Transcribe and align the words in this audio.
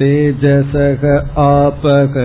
तेजसः 0.00 1.04
आपः 1.42 2.18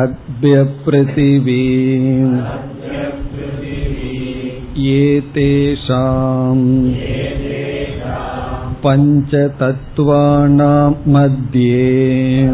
अभ्यपृथिवी 0.00 1.62
एतेषाम् 4.94 6.64
पञ्चतत्त्वानां 8.84 10.90
मध्ये 11.14 12.48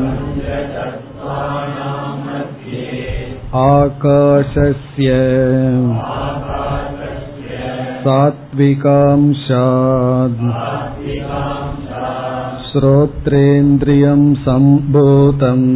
आकाशस्य 3.60 5.08
सात्विकांशाद् 8.04 10.44
श्रोत्रेन्द्रियं 12.70 14.22
सम्भूतम् 14.46 15.68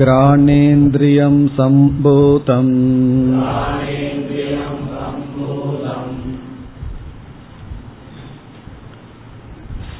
घ्राणेन्द्रियं 0.00 1.36
सम्भूतम् 1.58 2.74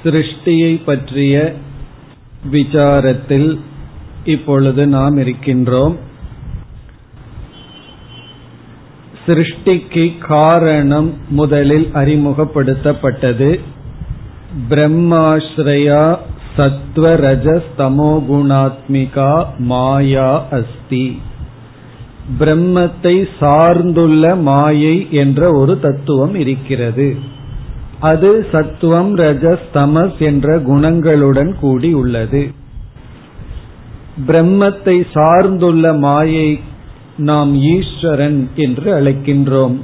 சிருஷ்டியை 0.07 0.81
பற்றிய 0.85 1.53
விசாரத்தில் 2.51 3.59
இப்பொழுது 4.25 4.88
நாம் 4.88 5.18
இருக்கின்றோம். 5.18 5.95
சிருஷ்டிக்கு 9.25 10.17
காரணம் 10.17 11.13
முதலில் 11.29 11.90
அறிமுகப்படுத்தப்பட்டது. 11.94 13.59
பிரம்மாஸ்ரயா 14.69 16.17
சத்வரஜஸ்தமோகுணாத்மிகா 16.57 19.46
மாயா 19.57 20.47
அஸ்தி. 20.51 21.22
பிரம்மத்தை 22.40 23.28
சார்ந்துள்ள 23.40 24.35
மாயை 24.35 25.07
என்ற 25.12 25.51
ஒரு 25.51 25.79
தத்துவம் 25.79 26.35
இருக்கிறது. 26.35 27.35
அது 28.00 28.47
சத்துவம் 28.52 29.18
ரஜஸ் 29.18 29.66
தமஸ் 29.74 30.19
என்ற 30.19 30.58
குணங்களுடன் 30.58 31.56
கூடி 31.59 31.94
உள்ளது. 31.94 32.52
பிரம்மத்தை 34.28 35.08
சார்ந்துள்ள 35.13 35.97
மாயை 35.97 36.59
நாம் 37.18 37.56
ஈஸ்வரன் 37.56 38.50
என்று 38.56 39.02
அழைக்கின்றோம். 39.02 39.80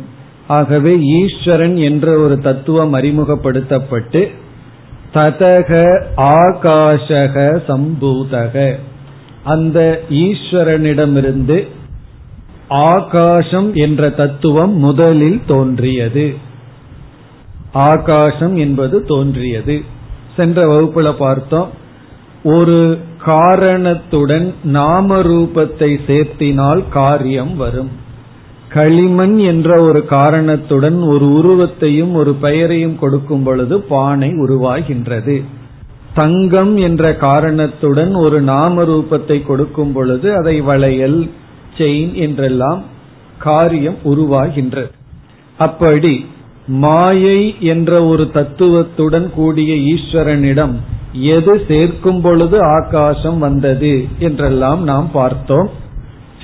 ஆகவே 0.48 1.00
ஈஸ்வரன் 1.02 1.78
என்ற 1.78 2.18
ஒரு 2.18 2.40
தத்துவம் 2.40 2.94
அறிமுகப்படுத்தப்பட்டு 2.94 4.32
ததக 5.14 6.02
ஆகாஷக 6.18 7.62
சம்பூதக. 7.68 8.76
அந்த 9.44 10.02
ஈஸ்வரனிடமிருந்து 10.10 11.68
ஆகாசம் 12.68 13.74
என்ற 13.74 14.10
தத்துவம் 14.10 14.78
முதலில் 14.78 15.42
தோன்றியது. 15.48 16.34
ஆகாசம் 17.74 18.56
என்பது 18.56 19.04
தோன்றியது. 19.04 19.82
சென்ற 20.36 20.68
வகுப்புல 20.68 21.14
பார்த்தோம். 21.14 21.70
ஒரு 22.44 23.00
காரணத்துடன் 23.26 24.54
நாம 24.64 25.22
ரூபத்தை 25.22 25.98
சேர்த்தினால் 26.08 26.90
காரியம் 26.90 27.56
வரும். 27.56 27.90
களிமண் 28.70 29.38
என்ற 29.38 29.82
ஒரு 29.82 30.06
காரணத்துடன் 30.06 31.02
ஒரு 31.02 31.34
உருவத்தையும் 31.34 32.16
ஒரு 32.16 32.34
பெயரையும் 32.34 33.00
கொடுக்கும் 33.00 33.44
பொழுது 33.44 33.82
பானை 33.82 34.30
உருவாகின்றது. 34.30 35.44
தங்கம் 36.14 36.78
என்ற 36.78 37.16
காரணத்துடன் 37.16 38.14
ஒரு 38.14 38.42
நாம 38.42 38.84
ரூபத்தை 38.84 39.46
கொடுக்கும் 39.46 39.92
பொழுது 39.92 40.36
அதை 40.36 40.62
வளையல் 40.62 41.32
செயின் 41.78 42.14
என்றெல்லாம் 42.14 42.84
காரியம் 43.38 43.98
உருவாகின்றது 44.04 44.92
அப்படி 45.58 46.26
மாயை 46.68 47.56
என்ற 47.60 48.06
ஒரு 48.06 48.32
தத்துவத்துடன் 48.32 49.32
கூடிய 49.34 49.74
ஈஸ்வரனிடம் 49.74 50.72
எது 51.14 51.66
சேர்க்கும் 51.68 52.22
பொழுது 52.22 52.64
ஆகாசம் 52.64 53.40
வந்தது 53.40 54.08
என்றெல்லாம் 54.20 54.84
நாம் 54.84 55.10
பார்த்தோம். 55.14 55.70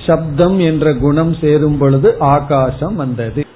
சப்தம் 0.06 0.58
என்ற 0.58 0.94
குணம் 0.94 1.36
சேரும் 1.40 1.78
பொழுது 1.78 2.18
ஆகாசம் 2.18 2.96
வந்தது. 2.96 3.46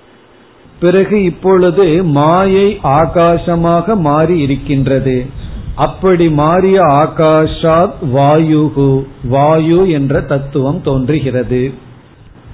பிறகு 0.80 1.22
இப்பொழுது 1.22 2.04
மாயை 2.04 2.78
ஆகாசமாக 2.82 3.96
மாறி 3.96 4.40
இருக்கின்றது. 4.40 5.26
அப்படி 5.74 6.30
மாறிய 6.30 6.80
ஆகாஷாத் 6.80 7.92
வாயுகு 8.14 9.06
வாயு 9.28 9.90
என்ற 9.90 10.20
தத்துவம் 10.20 10.82
தோன்றுகிறது. 10.82 11.72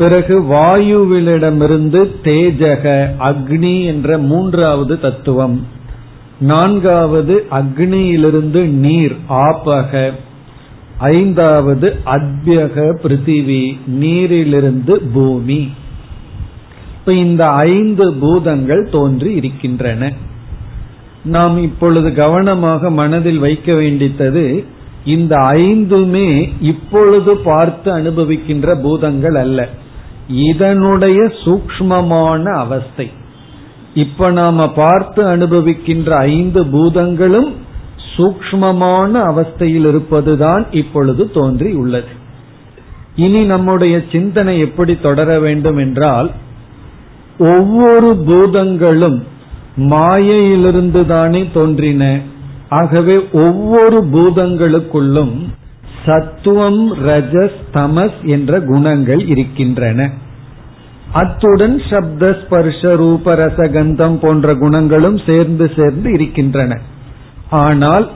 பிறகு 0.00 0.40
வாயுவிலிடமிருந்து 0.40 2.00
தேஜக 2.24 3.08
அக்னி 3.20 3.84
என்ற 3.84 4.18
மூன்றாவது 4.18 5.00
தத்துவம். 5.00 5.66
நான்காவது 6.40 7.46
அக்னியிலிருந்து 7.50 8.62
நீர் 8.64 9.16
ஆபக. 9.28 10.10
ஐந்தாவது 10.98 11.96
அத்யக 12.06 12.94
பிருத்திவி 13.02 13.78
நீரிலிருந்து 13.86 15.00
பூமி. 15.00 15.68
இப்ப 16.98 17.12
இந்த 17.12 17.48
ஐந்து 17.48 18.12
பூதங்கள் 18.12 18.88
தோன்றி 18.90 19.32
இருக்கின்றன. 19.32 20.12
நாம் 21.24 21.62
இப்பொழுது 21.62 22.14
கவனமாக 22.14 22.90
மனதில் 22.90 23.38
வைக்க 23.38 23.72
வேண்டித்தது 23.72 24.64
இந்த 25.04 25.36
ஐந்துமே 25.36 26.52
இப்பொழுது 26.60 27.36
பார்த்து 27.36 27.98
அனுபவிக்கின்ற 27.98 28.80
பூதங்கள் 28.82 29.34
அல்ல. 29.34 29.68
இதனுடைய 30.30 31.32
சூக்மமான 31.44 32.42
அவஸ்தை. 32.52 33.10
இப்ப 33.94 34.30
நாம 34.30 34.72
பார்த்து 34.72 35.24
அனுபவிக்கின்ற 35.24 36.10
ஐந்து 36.10 36.66
பூதங்களும் 36.66 37.54
சூக்மமான 38.16 39.12
அவஸ்தையில் 39.12 39.88
இருப்பதுதான் 39.88 40.66
இப்பொழுது 40.70 41.30
தோன்றி 41.30 41.72
உள்ளது 41.72 42.18
இனி 43.16 43.44
நம்முடைய 43.44 44.02
சிந்தனை 44.12 44.58
எப்படி 44.58 44.96
தொடர 44.96 45.38
வேண்டும் 45.38 45.76
என்றால் 45.76 46.30
ஒவ்வொரு 47.38 48.16
பூதங்களும் 48.16 49.24
மாயையிலிருந்து 49.76 51.06
தானே 51.06 51.48
தோன்றின. 51.54 52.20
ஆகவே 52.68 53.28
ஒவ்வொரு 53.32 54.04
பூதங்களுக்குள்ளும் 54.04 55.34
சத்துவம் 56.06 56.82
ரஜஸ் 57.06 57.60
தமஸ் 57.74 58.18
என்ற 58.24 58.60
குணங்கள் 58.60 59.26
இருக்கின்றன. 59.26 60.10
அத்துடன் 61.12 61.82
சப்த 61.90 62.38
ஸ்பர்ஷ 62.40 62.96
ரூப 62.96 63.34
ரசகந்தம் 63.34 64.16
போன்ற 64.16 64.54
குணங்களும் 64.54 65.18
சேர்ந்து 65.26 65.72
சேர்ந்து 65.76 66.12
இருக்கின்றன. 66.12 66.80
ஆனால் 67.50 68.06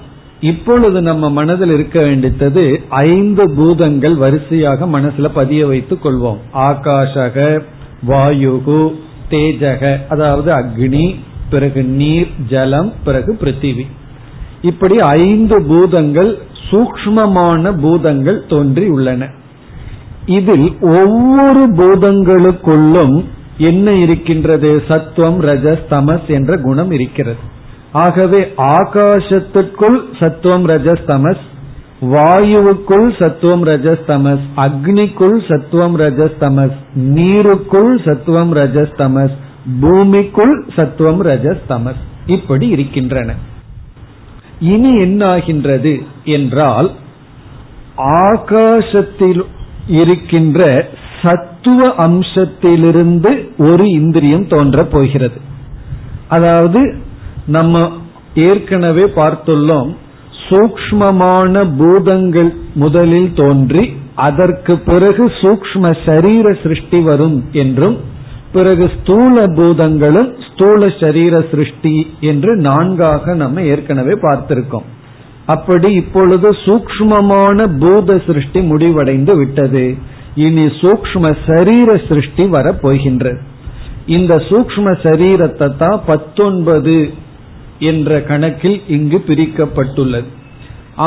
இப்பொழுது 0.40 1.02
நம்ம 1.02 1.30
மனதில் 1.30 1.70
இருக்க 1.70 2.00
வேண்டியது 2.00 2.80
ஐந்து 2.88 3.44
பூதங்கள் 3.50 4.16
வரிசையாக 4.16 4.86
மனசுல 4.86 5.28
பதிய 5.34 5.66
வைத்துக் 5.66 6.06
கொள்வோம். 6.06 6.40
ஆகாஷக 6.54 7.62
வாயுகு 8.08 8.80
தேஜக 9.30 9.98
அதாவது 10.08 10.50
அக்னி 10.52 11.16
பிறகு 11.50 11.82
நீர் 11.84 12.32
ஜலம் 12.48 12.92
பிறகு 13.04 13.36
பிருத்திவி. 13.40 13.86
இப்படி 14.62 14.98
ஐந்து 14.98 15.62
பூதங்கள் 15.62 16.38
சூக்மமான 16.70 17.80
பூதங்கள் 17.80 18.46
தோன்றி 18.48 18.88
உள்ளன. 18.88 19.28
இதில் 20.26 20.76
ஒவ்வொரு 20.80 21.62
பூதங்களுக்குள்ளும் 21.74 23.24
என்ன 23.58 23.92
இருக்கின்றது? 23.92 24.82
சத்துவம் 24.88 25.42
ரஜஸ் 25.42 25.84
தமஸ் 25.90 26.28
என்ற 26.28 26.56
குணம் 26.56 26.90
இருக்கிறது. 26.90 27.42
ஆகவே 27.92 28.52
ஆகாசத்துக்குள் 28.56 29.98
சத்துவம் 30.20 30.68
ரஜஸ் 30.68 31.04
தமஸ் 31.06 31.42
வாயுவுக்குள் 32.02 33.18
சத்துவம் 33.18 33.64
ரஜஸ் 33.64 34.04
தமஸ் 34.08 34.44
அக்னிக்குள் 34.56 35.36
சத்துவம் 35.48 35.98
ரஜஸ் 35.98 36.36
தமஸ் 36.40 36.74
நீருக்குள் 36.94 37.92
சத்துவம் 38.04 38.54
ரஜஸ் 38.54 38.94
தமஸ் 38.98 39.36
பூமிக்குள் 39.80 40.64
சத்துவம் 40.76 41.24
ரஜஸ் 41.24 41.62
தமஸ் 41.68 42.02
இப்படி 42.26 42.68
இருக்கின்றன. 42.68 43.34
இனி 44.72 44.92
என்ன 45.00 45.20
ஆகின்றது 45.26 45.94
என்றால் 46.36 46.88
ஆகாசத்தில் 48.24 49.42
இருக்கின்ற 50.00 50.60
சத்துவ 51.22 51.80
அம்சத்திலிருந்து 52.06 53.30
ஒரு 53.58 53.84
இந்திரியம் 53.90 54.46
தோன்ற 54.46 54.78
போகிறது. 54.84 55.38
அதாவது 56.28 56.80
நம்ம 57.46 57.82
ஏற்கனவே 58.48 59.04
பார்த்துள்ளோம் 59.16 59.90
சூக்மமான 60.46 61.62
பூதங்கள் 61.78 62.50
முதலில் 62.74 63.32
தோன்றி 63.32 63.84
அதற்கு 64.26 64.74
பிறகு 64.78 65.24
சூக்ம 65.40 65.92
சரீர 66.06 66.46
சிருஷ்டி 66.62 66.98
வரும் 67.00 67.38
என்றும் 67.52 67.96
பிறகு 68.54 68.84
ஸ்தூல 68.96 69.44
பூதங்களும் 69.56 70.28
ஸ்தூல 70.48 70.88
சரீர 71.00 71.34
சிருஷ்டி 71.50 71.94
என்று 72.30 72.52
நான்காக 72.66 73.34
நம்ம 73.34 73.62
ஏற்கனவே 73.72 74.14
பார்த்திருக்கோம். 74.26 74.86
அப்படி 75.54 75.88
இப்பொழுது 75.92 76.50
சூக்மமான 76.64 77.66
பூத 77.80 78.18
சிருஷ்டி 78.26 78.60
முடிவடைந்து 78.60 79.34
விட்டது. 79.36 79.84
இனி 80.44 80.66
சூக்ம 80.82 81.32
சரீர 81.46 81.90
சிருஷ்டி 82.08 82.44
வரப்போகின்றது 82.54 83.40
இந்த 84.06 84.32
சூக்ம 84.48 84.86
சரீரத்தை 85.02 85.68
தான் 85.76 86.00
பத்தொன்பது 86.06 86.96
என்ற 87.90 88.20
கணக்கில் 88.20 88.78
இங்கு 88.88 89.18
பிரிக்கப்பட்டுள்ளது. 89.28 90.28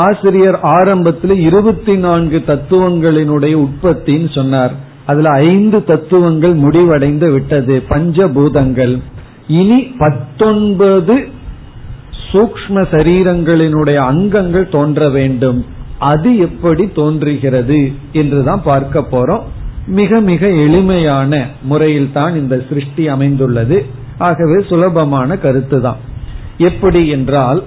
ஆசிரியர் 0.04 0.58
ஆரம்பத்தில் 0.76 1.34
இருபத்தி 1.38 1.94
நான்கு 1.96 2.38
தத்துவங்களினுடைய 2.46 3.54
உற்பத்தின்னு 3.64 4.30
சொன்னார். 4.34 4.74
அதுல 5.10 5.28
ஐந்து 5.50 5.78
தத்துவங்கள் 5.90 6.54
முடிவடைந்து 6.64 7.28
விட்டது. 7.30 7.74
பஞ்சபூதங்கள். 7.88 8.94
இனி 9.60 9.78
பத்தொன்பது 9.98 11.16
சூக்ம 12.30 12.82
சரீரங்களினுடைய 12.92 13.98
அங்கங்கள் 14.10 14.72
தோன்ற 14.76 15.08
வேண்டும். 15.08 15.60
அது 15.98 16.30
எப்படி 16.38 16.84
தோன்றுகிறது 16.98 17.78
என்றுதான் 18.12 18.62
பார்க்க 18.62 19.04
போறோம். 19.12 19.46
மிக 20.00 20.20
மிக 20.30 20.42
எளிமையான 20.64 21.32
முறையில் 21.62 22.12
தான் 22.12 22.34
இந்த 22.40 22.56
சிருஷ்டி 22.68 23.04
அமைந்துள்ளது. 23.08 23.78
ஆகவே 24.18 24.58
சுலபமான 24.68 25.38
கருத்து 25.38 25.78
தான் 25.80 26.00
எப்படி 26.58 27.02
என்றால் 27.08 27.60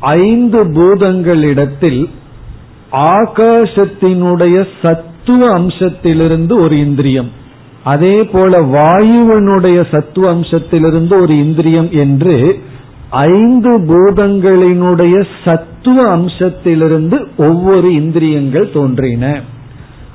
ஐந்து 0.00 0.60
பூதங்களிடத்தில் 0.76 2.02
ஆகாசத்தினுடைய 3.12 4.56
சத்துவ 5.24 5.58
அம்சத்திலிருந்து 5.58 6.60
ஒரு 6.60 6.78
இந்திரியம். 6.78 7.30
அதே 7.84 8.24
போல 8.24 8.60
வாயுவனுடைய 8.60 9.84
சத்துவ 9.90 10.34
அம்சத்திலிருந்து 10.34 11.20
ஒரு 11.20 11.38
இந்திரியம் 11.38 11.90
என்று 11.90 12.58
ஐந்து 13.10 13.78
பூதங்களினுடைய 13.78 15.26
சத்துவ 15.44 16.16
அம்சத்திலிருந்து 16.16 17.26
ஒவ்வொரு 17.36 17.94
இந்திரியங்கள் 17.94 18.70
தோன்றின. 18.72 19.40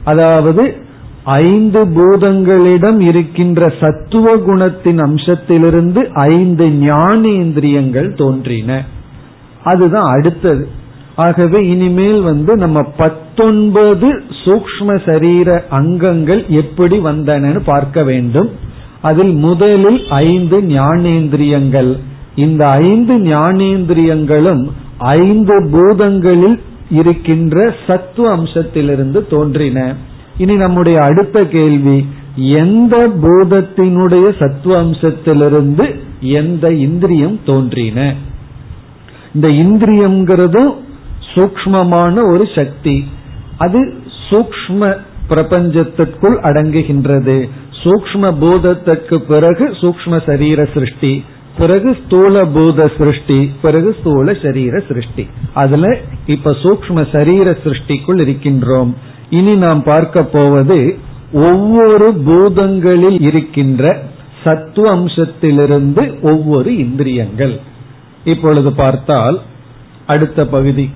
அதாவது 0.03 0.75
ஐந்து 1.23 1.85
பூதங்களிடம் 1.85 2.99
இருக்கின்ற 2.99 3.73
சத்துவ 3.79 4.35
குணத்தின் 4.35 4.99
அம்சத்திலிருந்து 5.01 6.09
ஐந்து 6.09 6.65
ஞானேந்திரியங்கள் 6.65 8.15
தோன்றின. 8.15 8.83
அதுதான் 9.63 10.11
அடுத்தது. 10.11 10.67
ஆகவே 11.15 11.67
இனிமேல் 11.67 12.21
வந்து 12.21 12.57
நம்ம 12.57 12.83
பத்தொன்பது 12.83 14.21
சூக்ம 14.43 15.05
சரீர 15.05 15.65
அங்கங்கள் 15.69 16.45
எப்படி 16.47 16.97
வந்தனன்னு 16.97 17.59
பார்க்க 17.65 18.03
வேண்டும். 18.03 18.49
அதில் 19.01 19.33
முதலில் 19.33 19.99
ஐந்து 20.09 20.61
ஞானேந்திரியங்கள். 20.61 21.97
இந்த 22.35 22.67
ஐந்து 22.67 23.17
ஞானேந்திரியங்களும் 23.17 24.69
ஐந்து 24.97 25.63
பூதங்களில் 25.63 26.59
இருக்கின்ற 26.91 27.75
சத்துவ 27.87 28.37
அம்சத்திலிருந்து 28.37 29.27
தோன்றின. 29.27 29.95
இனி 30.37 30.55
நம்முடைய 30.55 31.01
அடுத்த 31.01 31.43
கேள்வி 31.45 32.05
எந்த 32.35 33.07
பூதத்தினுடைய 33.23 34.25
சத்துவ 34.39 34.83
அம்சத்திலிருந்து 34.83 35.95
எந்த 36.19 36.71
இந்திரியம் 36.71 37.39
தோன்றின? 37.45 38.13
இந்த 39.33 39.47
இந்திரியம்ங்கிறதும் 39.47 40.73
சூக்மமான 41.35 42.15
ஒரு 42.31 42.47
சக்தி. 42.55 43.07
அது 43.57 43.93
சூக்ம 44.29 44.97
பிரபஞ்சத்திற்குள் 45.29 46.37
அடங்குகின்றது. 46.43 47.49
சூக்ம 47.83 48.33
பூதத்திற்கு 48.39 49.21
பிறகு 49.21 49.65
சூக்ம 49.81 50.25
சரீர 50.25 50.67
சிருஷ்டி. 50.73 51.23
பிறகு 51.57 51.97
ஸ்தூல 52.05 52.45
பூத 52.45 52.91
சிருஷ்டி. 52.97 53.51
பிறகு 53.61 53.95
ஸ்தூல 53.99 54.33
சரீர 54.33 54.79
சிருஷ்டி. 54.87 55.27
அதுல 55.53 55.97
இப்ப 56.25 56.51
சூக்ம 56.51 57.11
சரீர 57.11 57.57
சிருஷ்டிக்குள் 57.63 58.21
இருக்கின்றோம். 58.25 58.93
இனி 59.29 59.55
நாம் 59.55 59.83
பார்க்க 59.83 60.23
போவது 60.23 60.97
ஒவ்வொரு 61.33 62.13
பூதங்களில் 62.27 63.21
இருக்கின்ற 63.21 64.03
சத்துவ 64.43 64.95
அம்சத்திலிருந்து 64.95 66.21
ஒவ்வொரு 66.21 66.77
இந்திரியங்கள். 66.77 67.59
இப்பொழுது 68.23 68.71
பார்த்தால் 68.71 69.41
அடுத்த 70.05 70.45
பகுதி. 70.45 70.89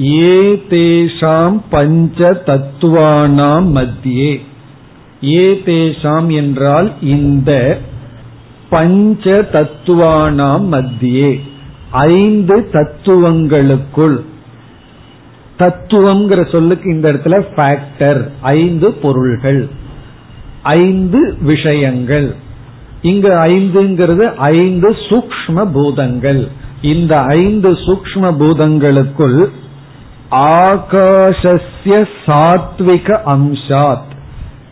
ஏ 0.00 0.54
தேஷாம் 0.70 1.60
பஞ்ச 1.70 2.42
தத்துவானாம் 2.46 3.66
மத்தியே. 3.66 4.40
ஏ 5.24 5.62
தேஷாம் 5.64 6.34
என்றால் 6.34 6.92
இந்த 7.00 7.78
பஞ்ச 8.68 9.48
தத்துவானாம் 9.52 10.66
மத்தியே. 10.72 11.40
ஐந்து 11.90 12.68
தத்துவங்களுக்குள். 12.72 14.20
தத்துவம்ங்கிற 15.58 16.50
சொல்லுக்கு 16.50 16.94
இந்த 16.94 17.12
இடத்துல 17.12 17.44
ஃபேக்டர் 17.56 18.28
ஐந்து 18.40 18.92
பொருள்கள். 18.92 19.68
ஐந்து 20.62 21.36
விஷயங்கள். 21.40 22.34
இங்கு 23.02 23.28
ஐந்துங்கிறது 23.28 24.34
ஐந்து 24.34 24.90
சூக்ம 24.90 25.72
பூதங்கள். 25.72 26.48
இந்த 26.82 27.20
ஐந்து 27.20 27.72
சூக்ம 27.72 28.36
பூதங்களுக்குள் 28.36 29.48
ஆகாஷஸ்ய 30.32 32.08
சாத்விக 32.26 33.18
அம்சாத். 33.26 34.10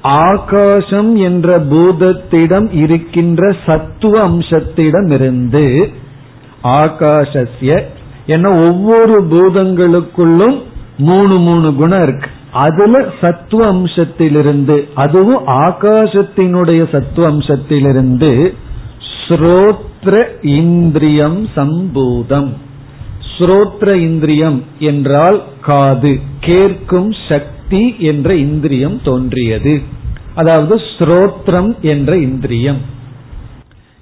ஆகாசம் 0.02 1.16
என்ற 1.16 1.58
பூதத்திடம் 1.58 2.74
இருக்கின்ற 2.74 3.56
சத்துவ 3.66 4.28
அம்சத்திடம் 4.28 5.12
இருந்து 5.12 5.90
ஆகாஷஸ்ய 6.62 7.82
என 8.26 8.50
ஒவ்வொரு 8.50 9.22
பூதங்களுக்குள்ளும் 9.22 10.62
மூணு 10.98 11.38
மூணு 11.38 11.74
குணம் 11.74 12.02
இருக்கு. 12.02 12.28
அதுல 12.52 13.04
சத்துவ 13.20 13.72
அம்சத்திலிருந்து 13.72 14.88
அதுவும் 14.94 15.46
ஆகாசத்தினுடைய 15.46 16.90
சத்துவ 16.92 17.30
அம்சத்திலிருந்து 17.30 18.54
ஸ்ரோத்ர 19.28 20.24
இந்திரியம் 20.42 21.48
சம்பூதம். 21.56 22.52
ஸ்ரோத்ர 23.40 23.94
இந்திரியம் 23.94 24.64
என்றால் 24.78 25.42
காது. 25.61 26.20
கேட்கும் 26.40 27.14
சக்தி 27.28 27.97
என்ற 27.99 28.35
இந்திரியம் 28.35 29.00
தோன்றியது. 29.04 29.82
அதாவது 30.35 30.80
ஸ்ரோத்ரம் 30.99 31.80
என்ற 31.80 32.16
இந்திரியம். 32.16 32.80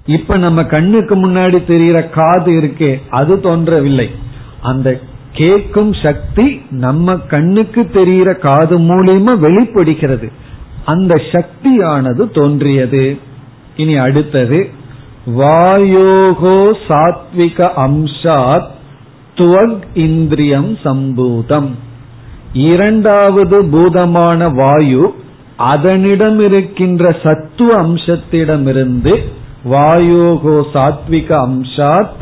இப்ப 0.05 0.37
நம்ம 0.37 0.63
கண்ணுக்கு 0.63 1.15
முன்னாடி 1.15 1.65
தெரிகிற 1.65 2.03
காது 2.03 2.51
இருக்கே 2.51 3.01
அது 3.09 3.41
தோன்றவில்லை. 3.41 4.09
அந்த 4.61 4.99
கேட்கும் 5.33 5.93
சக்தி 5.93 6.61
நம்ம 6.69 7.17
கண்ணுக்கு 7.17 7.89
தெரிகிற 7.89 8.33
காது 8.33 8.79
மூலியமா 8.79 9.39
வெளிப்படுகிறது. 9.39 10.31
அந்த 10.85 11.21
சக்தியானது 11.31 12.31
தோன்றியது. 12.31 13.17
இனி 13.75 13.95
அடுத்தது 13.95 14.69
வாயோகோ 15.37 16.73
சாத்விக 16.87 17.69
அம்சாத் 17.77 18.77
துவக் 19.39 19.83
இந்திரியம் 19.93 20.77
சம்பூதம். 20.83 21.69
இரண்டாவது 22.53 23.65
பூதமான 23.65 24.49
வாயு 24.49 25.13
அதனிடம் 25.57 26.39
இருக்கின்ற 26.39 27.17
சத்துவ 27.23 27.81
அம்சத்திடமிருந்து 27.83 29.13
வாயோகோ 29.71 30.63
சாத்விக 30.73 31.29
அம்சாத் 31.47 32.17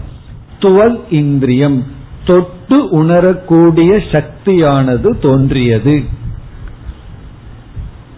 துவல் 0.60 1.00
இந்திரியம். 1.10 1.84
தொட்டு 2.26 2.90
உணரக்கூடிய 2.90 4.00
சக்தியானது 4.12 5.20
தோன்றியது. 5.20 6.04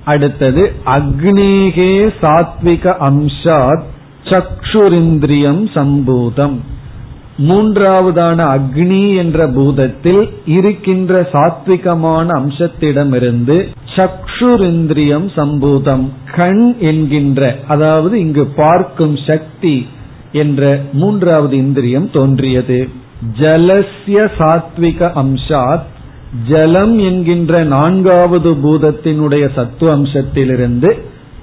அடுத்தது 0.05 0.73
அக்னேகே 0.85 2.13
சாத்விக 2.21 2.95
அம்சாத் 2.99 3.87
சக்ஷுரிந்திரியம் 4.23 5.63
சம்பூதம். 5.73 6.57
மூன்றாவதான 7.47 8.39
அக்னி 8.55 9.15
என்ற 9.15 9.47
பூதத்தில் 9.47 10.29
இருக்கின்ற 10.45 11.29
சாத்விகமான 11.31 12.27
அம்சத்திடமிருந்து 12.41 13.57
சக்ஷுரிந்திரியம் 13.95 15.27
சம்பூதம் 15.35 16.05
கண் 16.35 16.75
என்கின்ற 16.79 17.59
அதாவது 17.67 18.19
இங்கு 18.19 18.45
பார்க்கும் 18.45 19.17
சக்தி 19.27 19.87
என்ற 20.31 20.81
மூன்றாவது 20.93 21.57
இந்திரியம் 21.57 22.11
தோன்றியது. 22.11 22.89
ஜலசிய 23.39 24.25
சாத்விக 24.37 25.11
அம்சாத் 25.13 25.87
ஜலம் 26.47 26.99
என்கின்ற 26.99 27.63
நான்காவது 27.63 28.49
பூதத்தினுடைய 28.51 29.49
சத்துவ 29.55 29.97
அம்சத்திலிருந்து 29.97 30.91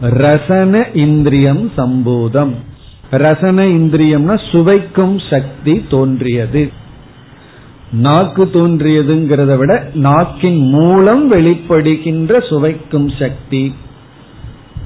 ரசன 0.01 0.89
இந்திரியம் 0.95 1.73
சம்பூதம். 1.77 2.55
ரசன 3.11 3.65
இந்திரியம்னா 3.65 4.51
சுவைக்கும் 4.51 5.19
சக்தி 5.19 5.85
தோன்றியது. 5.91 6.73
நாக்கு 7.91 8.45
தோன்றியதுங்கிறத 8.45 9.57
விட 9.57 9.91
நாக்கின் 9.95 10.69
மூலம் 10.69 11.33
வெளிப்படுகின்ற 11.33 12.49
சுவைக்கும் 12.49 13.09
சக்தி. 13.19 13.75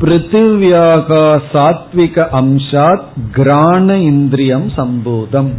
பிருத்திவியாகா 0.01 1.43
சாத்விக 1.53 2.27
அம்சாத் 2.33 3.03
கிராண 3.33 3.97
இந்திரியம் 3.97 4.69
சம்பூதம். 4.69 5.51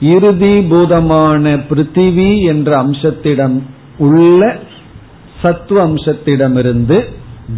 இறுதி 0.00 0.60
பூதமான 0.60 1.56
பிருத்திவி 1.56 2.42
என்ற 2.42 2.82
அம்சத்திடம் 2.82 3.62
உள்ள 3.98 4.58
சத்துவ 5.42 5.88
அம்சத்திடமிருந்து 5.88 7.04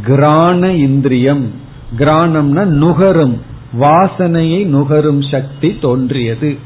கிராண 0.05 0.73
இந்திரியம். 0.73 1.51
கிராணம்னா 1.99 2.65
நுகரும். 2.65 3.53
வாசனையை 3.81 4.65
நுகரும் 4.65 5.23
சக்தி 5.23 5.77
தோன்றியது. 5.81 6.57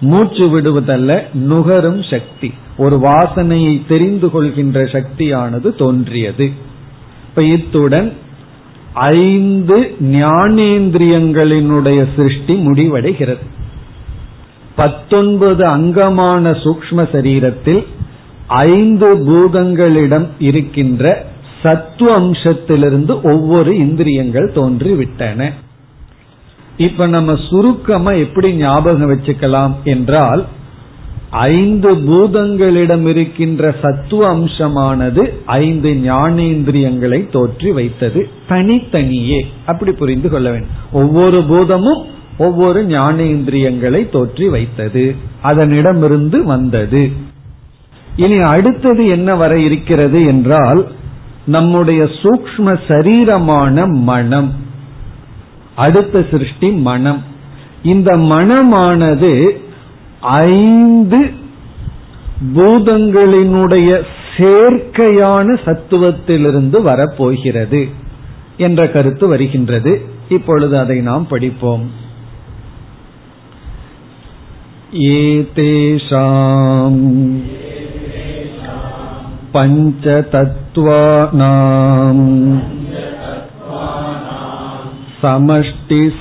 மூச்சு 0.00 0.48
விடுவதல்ல 0.48 1.22
நுகரும் 1.32 2.02
சக்தி. 2.02 2.54
ஒரு 2.76 2.96
வாசனையை 2.96 3.82
தெரிந்து 3.88 4.30
கொள்கின்ற 4.30 4.84
சக்தியானது 4.84 5.74
தோன்றியது. 5.74 6.50
இப்ப 7.28 7.42
இத்துடன் 7.42 8.12
ஐந்து 8.94 9.94
ஞானேந்திரியங்களினுடைய 10.00 12.06
சிருஷ்டி 12.16 12.54
முடிவடைகிறது. 12.54 13.46
பத்தொன்பது 14.76 15.66
அங்கமான 15.66 16.50
சூக்ம 16.50 16.90
சரீரத்தில் 16.90 17.86
ஐந்து 18.46 19.16
பூதங்களிடம் 19.16 20.26
இருக்கின்ற 20.38 21.26
சத்துவ 21.62 22.18
அம்சத்திலிருந்து 22.18 23.22
ஒவ்வொரு 23.22 23.78
இந்திரியங்கள் 23.78 24.52
தோன்றிவிட்டன. 24.54 25.50
இப்ப 26.86 27.06
நம்ம 27.06 27.30
சுருக்கமா 27.48 28.12
எப்படி 28.24 28.48
ஞாபகம் 28.54 29.10
வச்சுக்கலாம் 29.10 29.74
என்றால் 29.84 30.42
ஐந்து 31.30 31.90
பூதங்களிடம் 32.08 33.04
இருக்கின்ற 33.08 33.64
சத்துவ 33.82 34.22
அம்சமானது 34.28 35.22
ஐந்து 35.44 35.90
ஞானேந்திரியங்களை 36.04 37.20
தோற்றி 37.34 37.70
வைத்தது 37.72 38.20
தனித்தனியே. 38.48 39.40
அப்படி 39.66 39.92
புரிந்து 39.92 40.28
கொள்ள 40.28 40.46
வேண்டும். 40.50 40.76
ஒவ்வொரு 40.92 41.40
பூதமும் 41.50 42.02
ஒவ்வொரு 42.38 42.80
ஞானேந்திரியங்களை 42.86 44.00
தோற்றி 44.08 44.48
வைத்தது. 44.48 45.04
அதனிடமிருந்து 45.42 46.40
வந்தது. 46.44 47.02
இனி 48.16 48.38
அடுத்தது 48.54 49.02
என்ன 49.06 49.34
வர 49.34 49.52
இருக்கிறது 49.58 50.20
என்றால் 50.26 50.82
நம்முடைய 51.46 52.02
சூக்ம 52.22 52.74
சரீரமான 52.88 53.86
மனம். 54.02 54.50
அடுத்த 55.80 56.26
சிருஷ்டி 56.30 56.70
மனம். 56.70 57.22
இந்த 57.82 58.16
மனமானது 58.16 59.50
ஐந்து 60.20 61.30
பூதங்களினுடைய 62.54 64.02
சேர்க்கையான 64.36 65.58
சத்துவத்திலிருந்து 65.64 66.82
வரப்போகிறது 66.82 67.88
என்ற 68.56 68.88
கருத்து 68.88 69.26
வருகின்றது. 69.26 70.04
இப்பொழுது 70.28 70.78
அதை 70.78 71.00
நாம் 71.00 71.26
படிப்போம். 71.26 71.90
ஏதேஷாம் 74.92 77.40
पञ्चतत्त्वानाम् 85.19 85.21
समष्टिसात्विकांशात् 85.21 86.19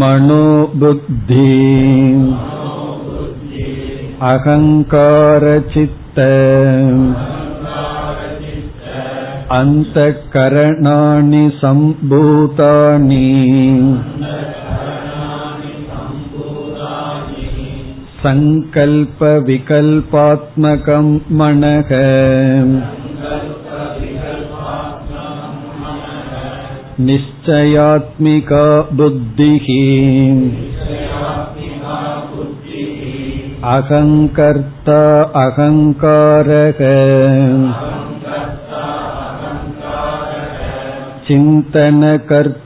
मनोबुद्धि 0.00 1.46
अहङ्कारचित्त 4.30 6.18
अन्तःकरणानि 9.58 11.44
सम्भूतानि 11.62 13.24
सङ्कल्पविकल्पात्मकं 18.22 21.06
मनः 21.40 21.90
निश्चयात्मिका 27.08 28.64
बुद्धिः 29.00 29.66
अहङ्कर्ता 33.74 35.00
अहङ्कारः 35.42 36.80
चिन्तनकर्तृचित्तम् 41.28 42.58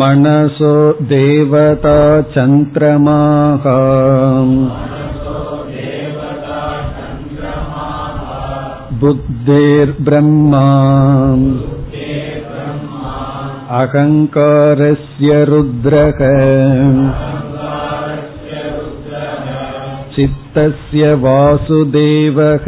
मनसो 0.00 0.74
देवता 1.14 1.96
चन्द्रमाः 2.34 3.66
बुद्धेर्ब्रह्मा 9.00 10.64
अहङ्कारस्य 13.82 15.28
रुद्रः 15.50 16.20
चित्तस्य 20.16 21.12
वासुदेवः 21.24 22.66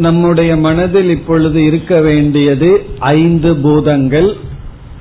நம்முடைய 0.00 0.56
மனதில் 0.56 1.10
இப்பொழுது 1.10 1.58
இருக்க 1.64 2.00
வேண்டியது 2.00 2.68
ஐந்து 2.98 3.50
பூதங்கள் 3.56 4.28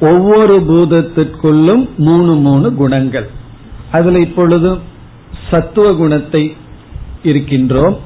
ஒவ்வொரு 0.01 0.55
பூதத்திற்குள்ளும் 0.61 1.83
மூணு 1.97 2.33
மூணு 2.35 2.67
குணங்கள் 2.73 3.27
அதுல 3.92 4.18
இப்பொழுது 4.18 4.70
சத்துவ 5.50 5.94
குணத்தை 5.94 6.42
இருக்கின்றோம். 7.24 7.96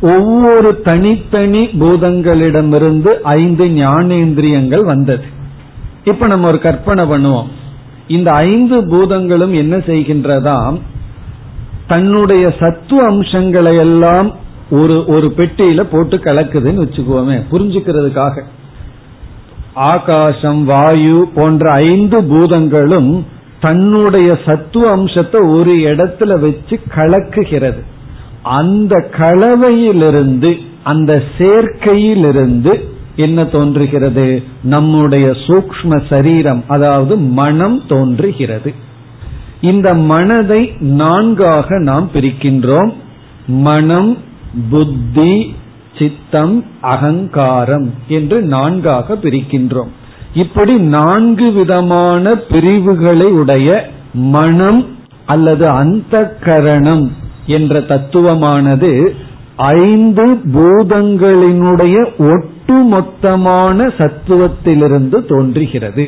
ஒவ்வொரு 0.00 0.70
தனித்தனி 0.80 1.62
பூதங்களிடமிருந்து 1.80 3.12
ஐந்து 3.38 3.64
ஞானேந்திரியங்கள் 3.64 4.84
வந்தது. 4.84 5.24
இப்ப 6.04 6.26
நம்ம 6.26 6.48
ஒரு 6.48 6.58
கற்பனை 6.58 7.04
பண்ணுவோம். 7.04 7.48
இந்த 8.08 8.28
ஐந்து 8.32 8.76
பூதங்களும் 8.88 9.54
என்ன 9.54 9.76
செய்கின்றதாம்? 9.76 10.76
தன்னுடைய 11.86 12.44
சத்துவ 12.60 13.06
அம்சங்களை 13.06 13.76
எல்லாம் 13.76 14.28
ஒரு 14.70 15.04
ஒரு 15.06 15.32
பெட்டியில 15.36 15.82
போட்டு 15.92 16.16
கலக்குதுன்னு 16.16 16.84
வச்சுக்குவோமே 16.84 17.36
புரிஞ்சுக்கிறதுக்காக. 17.52 18.42
ஆகாசம் 19.74 20.64
வாயு 20.64 21.18
போன்ற 21.34 21.72
ஐந்து 21.72 22.24
பூதங்களும் 22.24 23.10
தன்னுடைய 23.60 24.38
சத்துவ 24.46 24.90
அம்சத்தை 24.90 25.40
ஒரு 25.40 25.74
இடத்துல 25.74 26.38
வச்சு 26.40 26.80
கலக்குகிறது. 26.94 27.80
அந்த 28.42 29.08
கலவையிலிருந்து 29.16 30.58
அந்த 30.82 31.22
சேர்க்கையிலிருந்து 31.38 32.80
என்ன 33.16 33.44
தோன்றுகிறது? 33.44 34.42
நம்முடைய 34.62 35.26
சூக்ம 35.26 36.06
சரீரம் 36.08 36.64
அதாவது 36.68 37.16
மனம் 37.16 37.82
தோன்றுகிறது. 37.88 38.74
இந்த 39.60 39.94
மனதை 39.94 40.72
நான்காக 40.80 41.78
நாம் 41.78 42.10
பிரிக்கின்றோம். 42.14 42.92
மனம் 43.46 44.16
புத்தி 44.70 45.54
சித்தம் 45.98 46.64
அகங்காரம் 46.80 47.94
என்று 48.08 48.40
நான்காக 48.42 49.14
பிரிக்கின்றோம். 49.14 49.92
இப்படி 50.38 50.74
நான்கு 50.96 51.46
விதமான 51.52 52.34
பிரிவுகளை 52.50 53.28
உடைய 53.40 53.68
மனம் 54.12 54.80
அல்லது 55.26 55.64
அந்த 55.68 56.14
கரணம் 56.44 57.06
என்ற 57.46 57.80
தத்துவமானது 57.80 58.90
ஐந்து 59.56 60.26
பூதங்களினுடைய 60.54 61.96
ஒட்டுமொத்தமான 62.28 63.78
சத்துவத்திலிருந்து 63.98 65.18
தோன்றுகிறது. 65.28 66.04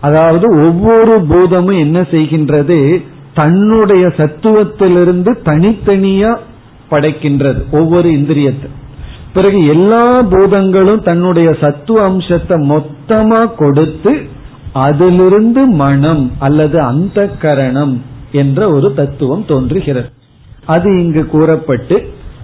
அதாவது 0.00 0.46
ஒவ்வொரு 0.66 1.14
பூதமும் 1.30 1.78
என்ன 1.78 2.00
செய்கின்றது? 2.00 2.78
தன்னுடைய 3.34 4.04
சத்துவத்திலிருந்து 4.16 5.32
தனித்தனியா 5.44 6.32
படைக்கின்றது. 6.90 7.62
ஒவ்வொரு 7.70 8.08
இந்திரியத்தை. 8.08 8.70
பிறகு 9.36 9.60
எல்லா 9.66 10.22
பூதங்களும் 10.22 11.02
தன்னுடைய 11.02 11.48
சத்துவ 11.60 12.02
அம்சத்தை 12.02 12.56
மொத்தமா 12.70 13.40
கொடுத்து 13.54 14.12
அதிலிருந்து 14.72 15.62
மனம் 15.82 16.24
அல்லது 16.38 16.80
அந்த 16.80 17.28
கரணம் 17.42 17.94
என்ற 18.32 18.68
ஒரு 18.70 18.88
தத்துவம் 18.94 19.44
தோன்றுகிறது. 19.48 20.10
அது 20.66 20.88
இங்கு 21.02 21.26
கூறப்பட்டு 21.26 21.96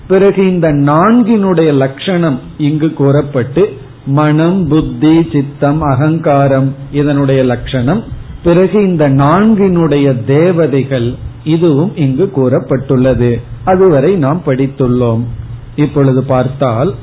பிறகு 0.08 0.40
இந்த 0.52 0.68
நான்கினுடைய 0.72 1.70
லட்சணம் 1.72 2.38
இங்கு 2.58 2.92
கூறப்பட்டு 2.92 3.64
மனம் 4.06 4.68
புத்தி 4.68 5.14
சித்தம் 5.32 5.82
அகங்காரம் 5.82 6.74
இதனுடைய 6.92 7.40
லட்சணம் 7.44 8.02
பிறகு 8.42 8.78
இந்த 8.88 9.04
நான்கினுடைய 9.24 10.08
தேவதைகள் 10.26 11.08
இதுவும் 11.44 11.92
இங்கு 11.96 12.26
கூறப்பட்டுள்ளது. 12.36 13.30
அதுவரை 13.64 14.12
நாம் 14.16 14.42
படித்துள்ளோம். 14.46 15.22
இப்பொழுது 15.76 16.24
பார்த்தால் 16.24 16.94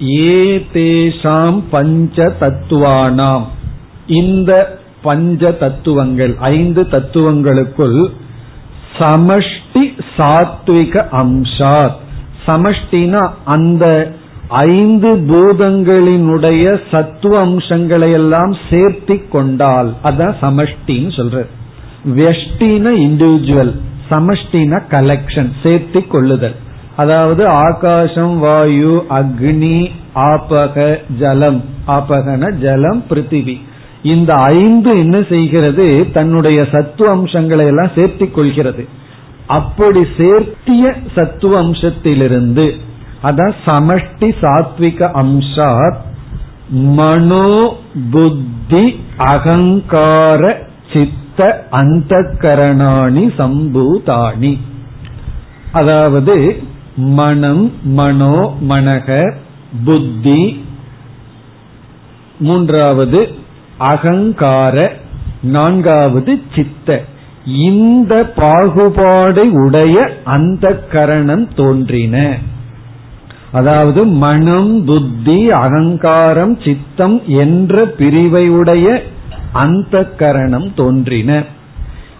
ஏதேஷாம் 0.00 1.62
பஞ்ச 1.70 2.36
தத்துவானாம் 2.40 3.44
இந்த 4.06 4.80
பஞ்ச 5.02 5.52
தத்துவங்கள் 5.52 6.36
ஐந்து 6.38 6.82
தத்துவங்களுக்குள் 6.82 8.06
சமஷ்டி 8.98 10.02
சாத்விக 10.16 11.08
அம்சாத். 11.12 11.96
சமஷ்டினா 12.46 13.30
அந்த 13.44 14.12
ஐந்து 14.48 15.16
பூதங்களினுடைய 15.16 16.80
சத்துவ 16.90 17.40
அம்சங்களை 17.40 18.12
எல்லாம் 18.12 18.56
சேர்த்தி 18.70 19.28
கொண்டால் 19.28 19.94
அதான் 20.04 20.34
சமஷ்டின்னு 20.40 21.16
சொல்றது. 21.16 21.48
வெஷ்டின 22.06 22.86
இண்டிவிஜுவல் 23.06 23.74
சமஷ்டின 24.10 24.82
கலெக்ஷன் 24.90 25.50
சேர்த்தி 25.62 26.06
கொள்ளுதல். 26.06 26.54
அதாவது 26.98 27.42
ஆகாசம் 27.46 28.38
வாயு 28.38 28.94
அக்னி 29.10 29.90
ஆபக 30.14 30.76
ஜலம். 31.18 31.60
ஆபகன 31.86 32.52
ஜலம் 32.62 33.04
பிருத்திவி. 33.10 33.56
இந்த 34.02 34.34
ஐந்து 34.34 34.98
என்ன 34.98 35.16
செய்கிறது? 35.28 35.86
தன்னுடைய 36.12 36.66
சத்துவ 36.72 37.10
அம்சங்களை 37.10 37.66
எல்லாம் 37.66 37.94
சேர்த்திக் 37.94 38.30
கொள்கிறது. 38.30 38.84
அப்படி 39.46 40.00
சேர்த்திய 40.16 40.94
சத்துவ 41.14 41.62
அம்சத்திலிருந்து 41.62 42.66
அதான் 43.22 43.54
சமஷ்டி 43.66 44.30
சாத்விக 44.42 45.10
அம்சாத் 45.14 46.00
மனோ 46.70 47.76
புத்தி 48.10 48.84
அகங்கார 49.16 50.58
சித்த 50.92 51.66
அந்த 51.70 52.16
கரணாணி 52.38 53.24
சம்பூதாணி. 53.38 54.52
அதாவது 55.72 56.62
மனம் 56.98 57.72
மனோ 57.82 58.56
மனக 58.68 59.34
புத்தி. 59.84 60.64
மூன்றாவது 62.38 63.28
அகங்கார. 63.78 64.92
நான்காவது 65.40 66.40
சித்த. 66.54 67.04
இந்த 67.44 68.32
பாகுபாடை 68.36 69.50
உடைய 69.50 70.20
அந்த 70.24 70.78
கரணம் 70.78 71.54
தோன்றின. 71.54 72.36
அதாவது 73.52 74.06
மனம் 74.06 74.84
புத்தி 74.84 75.50
அகங்காரம் 75.50 76.60
சித்தம் 76.60 77.22
என்ற 77.26 77.86
பிரிவை 77.86 78.48
உடைய 78.48 79.02
அந்த 79.52 80.04
கரணம் 80.04 80.74
தோன்றின. 80.74 81.42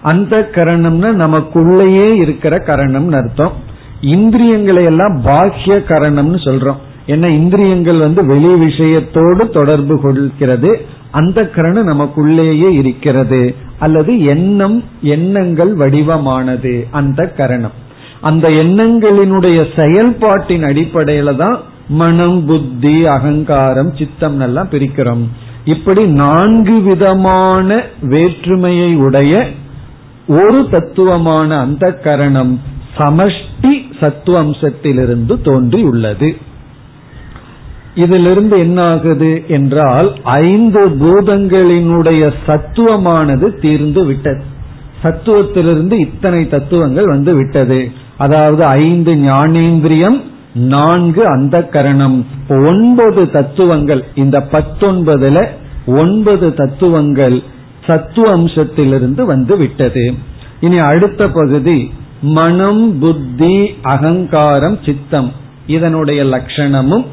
அந்த 0.03 0.49
கரணம்னா 0.53 1.13
நமக்குள்ளேயே 1.13 2.13
இருக்கிற 2.13 2.59
கரணம் 2.59 3.13
அர்த்தம். 3.13 3.68
இந்திரியங்களை 4.01 4.85
எல்லாம் 4.85 5.21
பாக்கிய 5.25 5.83
கரணம்னு 5.89 6.37
சொல்றோம். 6.45 6.77
ஏன்னா 7.07 7.29
இந்திரியங்கள் 7.29 7.99
வந்து 7.99 8.27
வெளி 8.27 8.47
விஷயத்தோடு 8.47 9.51
தொடர்பு 9.51 10.01
கொள்கிறது. 10.01 10.87
அந்த 11.11 11.49
கரணம் 11.49 11.89
நமக்குள்ளேயே 11.89 12.73
இருக்கிறது. 12.73 13.55
அல்லது 13.79 14.25
எண்ணம் 14.25 14.85
எண்ணங்கள் 15.03 15.77
வடிவமானது. 15.77 16.87
அந்த 16.91 17.29
கரணம். 17.29 17.73
அந்த 18.21 18.49
எண்ணங்களினுடைய 18.49 19.67
செயல்பாட்டின் 19.77 20.63
அடிப்படையில 20.63 21.37
தான் 21.37 21.61
மனம் 21.89 22.47
புத்தி 22.47 23.07
அகங்காரம் 23.07 23.97
சித்தம் 23.97 24.41
எல்லாம் 24.41 24.69
பிரிக்கிறோம். 24.71 25.29
இப்படி 25.65 26.05
நான்கு 26.05 26.83
விதமான 26.83 27.83
வேற்றுமையை 28.03 28.97
உடைய 28.97 29.47
ஒரு 30.29 30.67
தத்துவமான 30.71 31.59
அந்த 31.59 31.93
கரணம் 31.93 32.61
சமஷ்டி 32.99 33.73
சத்துவம்சத்திலிருந்து 34.01 35.43
தோன்றியுள்ளது. 35.43 36.37
இதிலிருந்து 37.95 38.59
என்ன 38.59 38.83
ஆகுது 38.83 39.45
என்றால் 39.49 40.13
ஐந்து 40.23 40.89
பூதங்களினுடைய 40.89 42.33
சத்துவமானது 42.47 43.61
தீர்ந்து 43.61 44.05
விட்டது. 44.05 44.43
சத்துவத்திலிருந்து 45.03 45.93
இத்தனை 45.93 46.49
தத்துவங்கள் 46.49 47.07
வந்து 47.07 47.35
விட்டது. 47.35 47.91
அதாவது 48.17 48.65
ஐந்து 48.65 49.15
ஞானேந்திரியம் 49.15 50.23
நான்கு 50.55 51.27
அந்த 51.27 51.63
கரணம் 51.63 52.27
ஒன்பது 52.49 53.31
தத்துவங்கள். 53.31 54.05
இந்த 54.15 54.47
பத்தொன்பதுல 54.53 55.47
ஒன்பது 55.87 56.55
தத்துவங்கள் 56.55 57.43
சத்துவ 57.87 58.39
அம்சத்திலிருந்து 58.39 59.25
வந்து 59.25 59.57
விட்டது. 59.57 60.15
இனி 60.61 60.79
அடுத்த 60.79 61.29
பகுதி 61.29 61.91
மனம் 62.21 62.99
புத்தி 62.99 63.75
அகங்காரம் 63.83 64.79
சித்தம் 64.85 65.33
இதனுடைய 65.67 66.25
லட்சணமும் 66.25 67.07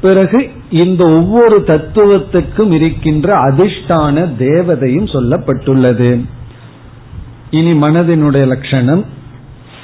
பிறகு 0.00 0.50
இந்த 0.70 1.04
ஒவ்வொரு 1.04 1.58
தத்துவத்துக்கும் 1.58 2.70
இருக்கின்ற 2.70 3.36
அதிர்ஷ்டான 3.36 4.28
தேவதையும் 4.38 5.06
சொல்லப்பட்டுள்ளது. 5.06 6.24
இனி 7.50 7.72
மனதினுடைய 7.72 8.46
லட்சணம் 8.46 9.04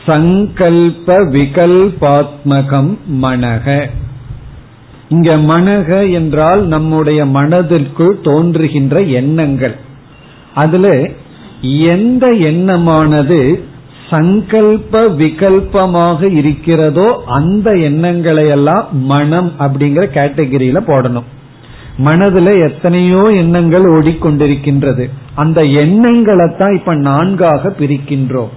சங்கல்ப 0.06 1.06
விகல்பாத்மகம் 1.06 2.98
மனக. 3.22 3.90
இங்க 5.08 5.36
மனக 5.36 6.12
என்றால் 6.12 6.66
நம்முடைய 6.66 7.26
மனதிற்குள் 7.26 8.20
தோன்றுகின்ற 8.22 9.00
எண்ணங்கள். 9.00 9.76
அதுல 10.54 11.10
எந்த 11.60 12.32
எண்ணமானது 12.32 13.64
சங்கல்ப 14.10 15.00
விகல்பமாக 15.20 16.20
இருக்கிறதோ 16.32 17.06
அந்த 17.26 17.68
எண்ணங்களை 17.72 18.44
எல்லாம் 18.48 18.86
மனம் 18.92 19.52
அப்படிங்கிற 19.58 20.04
கேட்டகரியில 20.18 20.80
போடணும். 20.90 21.26
மனதுல 22.04 22.48
எத்தனையோ 22.64 23.22
எண்ணங்கள் 23.32 23.86
ஓடிக்கொண்டிருக்கின்றது. 23.92 25.04
அந்த 25.34 25.64
எண்ணங்களை 25.64 26.46
தான் 26.58 26.74
இப்ப 26.74 26.94
நான்காக 26.94 27.72
பிரிக்கின்றோம். 27.78 28.52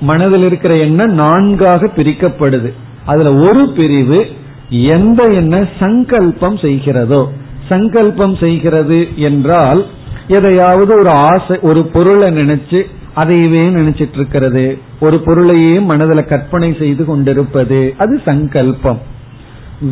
மனதில் 0.00 0.42
இருக்கிற 0.42 0.76
எண்ணம் 0.76 1.14
நான்காக 1.14 1.90
பிரிக்கப்படுது. 1.96 2.72
அதுல 3.06 3.32
ஒரு 3.34 3.64
பிரிவு 3.68 4.26
எந்த 4.68 5.22
எண்ணம் 5.40 5.68
சங்கல்பம் 5.78 6.56
செய்கிறதோ. 6.56 7.22
சங்கல்பம் 7.68 8.36
செய்கிறது 8.36 8.98
என்றால் 9.16 9.80
எதையாவது 10.28 10.92
ஒரு 10.98 11.10
ஆசை 11.30 11.56
ஒரு 11.62 11.80
பொருளை 11.94 12.28
நினைச்சு 12.30 12.80
அதையவே 13.16 13.62
நினைச்சிட்டு 13.74 14.14
இருக்கிறது 14.14 14.78
ஒரு 15.00 15.18
பொருளையே 15.18 15.80
மனதில் 15.80 16.24
கற்பனை 16.24 16.74
செய்து 16.78 17.04
கொண்டிருப்பது 17.04 17.94
அது 17.98 18.20
சங்கல்பம். 18.24 19.00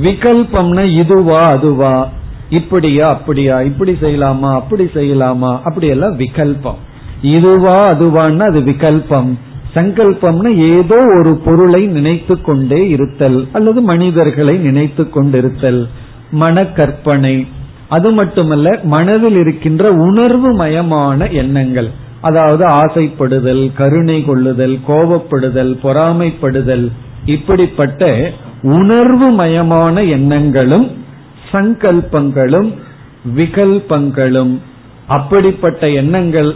விகல்பம்னா 0.02 0.96
இதுவா 0.98 1.48
அதுவா? 1.48 2.10
இப்படியா 2.48 3.08
அப்படியா? 3.08 3.62
இப்படி 3.62 3.92
செய்யலாமா? 3.92 4.54
அப்படி 4.54 4.84
செய்யலாமா? 4.84 5.60
அப்படி 5.64 5.86
எல்லாம் 5.86 6.18
விகல்பம். 6.18 6.80
இதுவா 7.22 7.90
அதுவான்னா 7.92 8.38
அது 8.38 8.60
விகல்பம். 8.60 9.38
சங்கல்பம்னா 9.74 10.56
ஏதோ 10.56 10.96
ஒரு 11.18 11.40
பொருளை 11.44 11.86
நினைத்து 11.86 12.40
கொண்டே 12.40 12.88
இருத்தல் 12.88 13.48
அல்லது 13.52 13.80
மனிதர்களை 13.80 14.56
நினைத்து 14.56 15.10
கொண்டிருத்தல் 15.10 15.88
மனக்கற்பனை. 16.30 17.46
அது 17.88 18.10
மட்டுமல்ல 18.10 18.80
மனதில் 18.82 19.36
இருக்கின்ற 19.36 19.90
உணர்வு 19.90 20.52
மயமான 20.58 21.30
எண்ணங்கள். 21.30 21.90
அதாவது 22.24 22.64
ஆசைப்படுதல் 22.82 23.64
கருணை 23.76 24.18
கொள்ளுதல் 24.24 24.76
கோபப்படுதல் 24.88 25.72
பொறாமைப்படுதல் 25.82 26.86
இப்படிப்பட்ட 27.26 28.02
உணர்வு 28.76 29.28
மயமான 29.38 29.96
எண்ணங்களும் 30.08 30.86
சங்கல்பங்களும் 31.52 32.70
விகல்பங்களும் 33.36 34.54
அப்படிப்பட்ட 35.08 35.82
எண்ணங்கள் 35.90 36.50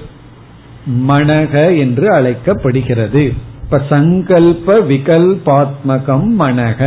மனக 1.09 1.55
என்று 1.79 2.07
அழைக்கப்படுகிறது. 2.13 3.23
இப்ப 3.63 3.81
சங்கல்ப 3.91 4.77
விகல்பாத்மகம் 4.91 6.29
மனக. 6.39 6.81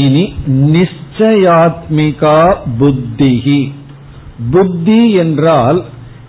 இனி 0.00 0.24
நிச்சயாத்மிகா 0.72 2.38
புத்திகி 2.80 3.60
புத்தி 4.50 5.00
என்றால் 5.14 5.78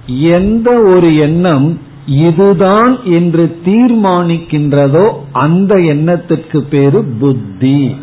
எந்த 0.10 0.82
ஒரு 0.82 1.16
எண்ணம் 1.16 1.80
இதுதான் 2.06 3.04
என்று 3.04 3.60
தீர்மானிக்கின்றதோ 3.66 5.10
அந்த 5.32 5.76
எண்ணத்திற்கு 5.76 6.64
பேரு 6.64 7.04
புத்தி. 7.04 7.96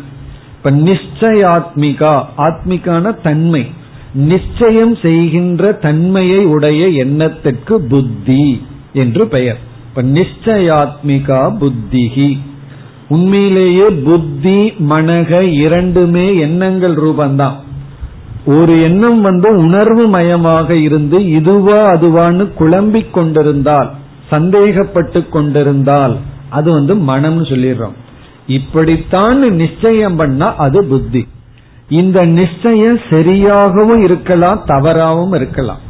இப்ப 0.57 0.71
நிச்சயாத்மிகா 0.71 2.25
ஆத்மிகான 2.37 3.21
தன்மை. 3.21 3.65
நிச்சயம் 4.13 4.95
செய்கின்ற 4.95 5.71
தன்மையை 5.71 6.45
உடைய 6.45 6.87
எண்ணத்திற்கு 6.87 7.81
புத்தி 7.81 8.61
என்று 8.93 9.27
பெயர். 9.27 9.59
இப்ப 9.89 10.03
நிச்சயாத்மிகா 10.03 11.57
புத்திகி 11.57 12.37
உண்மையிலேயே 13.09 13.89
புத்தி 13.89 14.73
மனக 14.89 15.41
இரண்டுமே 15.53 16.37
எண்ணங்கள் 16.37 16.95
ரூபந்தான். 16.95 17.65
ஒரு 18.47 18.81
எண்ணம் 18.81 19.21
வந்து 19.21 19.55
உணர்வு 19.55 20.07
மயமாக 20.07 20.69
இருந்து 20.73 21.29
இதுவா 21.29 21.83
அதுவான்னு 21.83 22.53
குழம்பிக் 22.53 23.13
கொண்டிருந்தால் 23.13 23.89
சந்தேகப்பட்டு 24.29 25.29
கொண்டிருந்தால் 25.29 26.17
அது 26.49 26.71
வந்து 26.71 26.95
மனம்னு 26.95 27.45
சொல்லிடுறோம். 27.51 27.95
இப்படித்தான் 28.47 29.39
நிச்சயம் 29.39 30.15
பண்ணா 30.15 30.55
அது 30.55 30.85
புத்தி. 30.85 31.27
இந்த 31.89 32.25
நிச்சயம் 32.25 32.99
சரியாகவும் 33.09 34.03
இருக்கலாம் 34.03 34.63
தவறாகவும் 34.67 35.35
இருக்கலாம். 35.35 35.81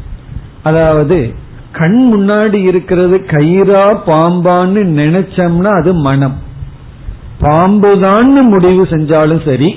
அதாவது 0.63 1.33
கண் 1.71 1.99
முன்னாடி 2.13 2.59
இருக்கிறது 2.63 3.17
கயிறா 3.27 3.85
பாம்பான்னு 4.07 4.83
நினைச்சோம்னா 5.01 5.71
அது 5.79 5.93
மனம். 5.93 6.37
பாம்புதான்னு 7.41 8.41
முடிவு 8.41 8.83
செஞ்சாலும் 8.83 9.45
சரி 9.45 9.69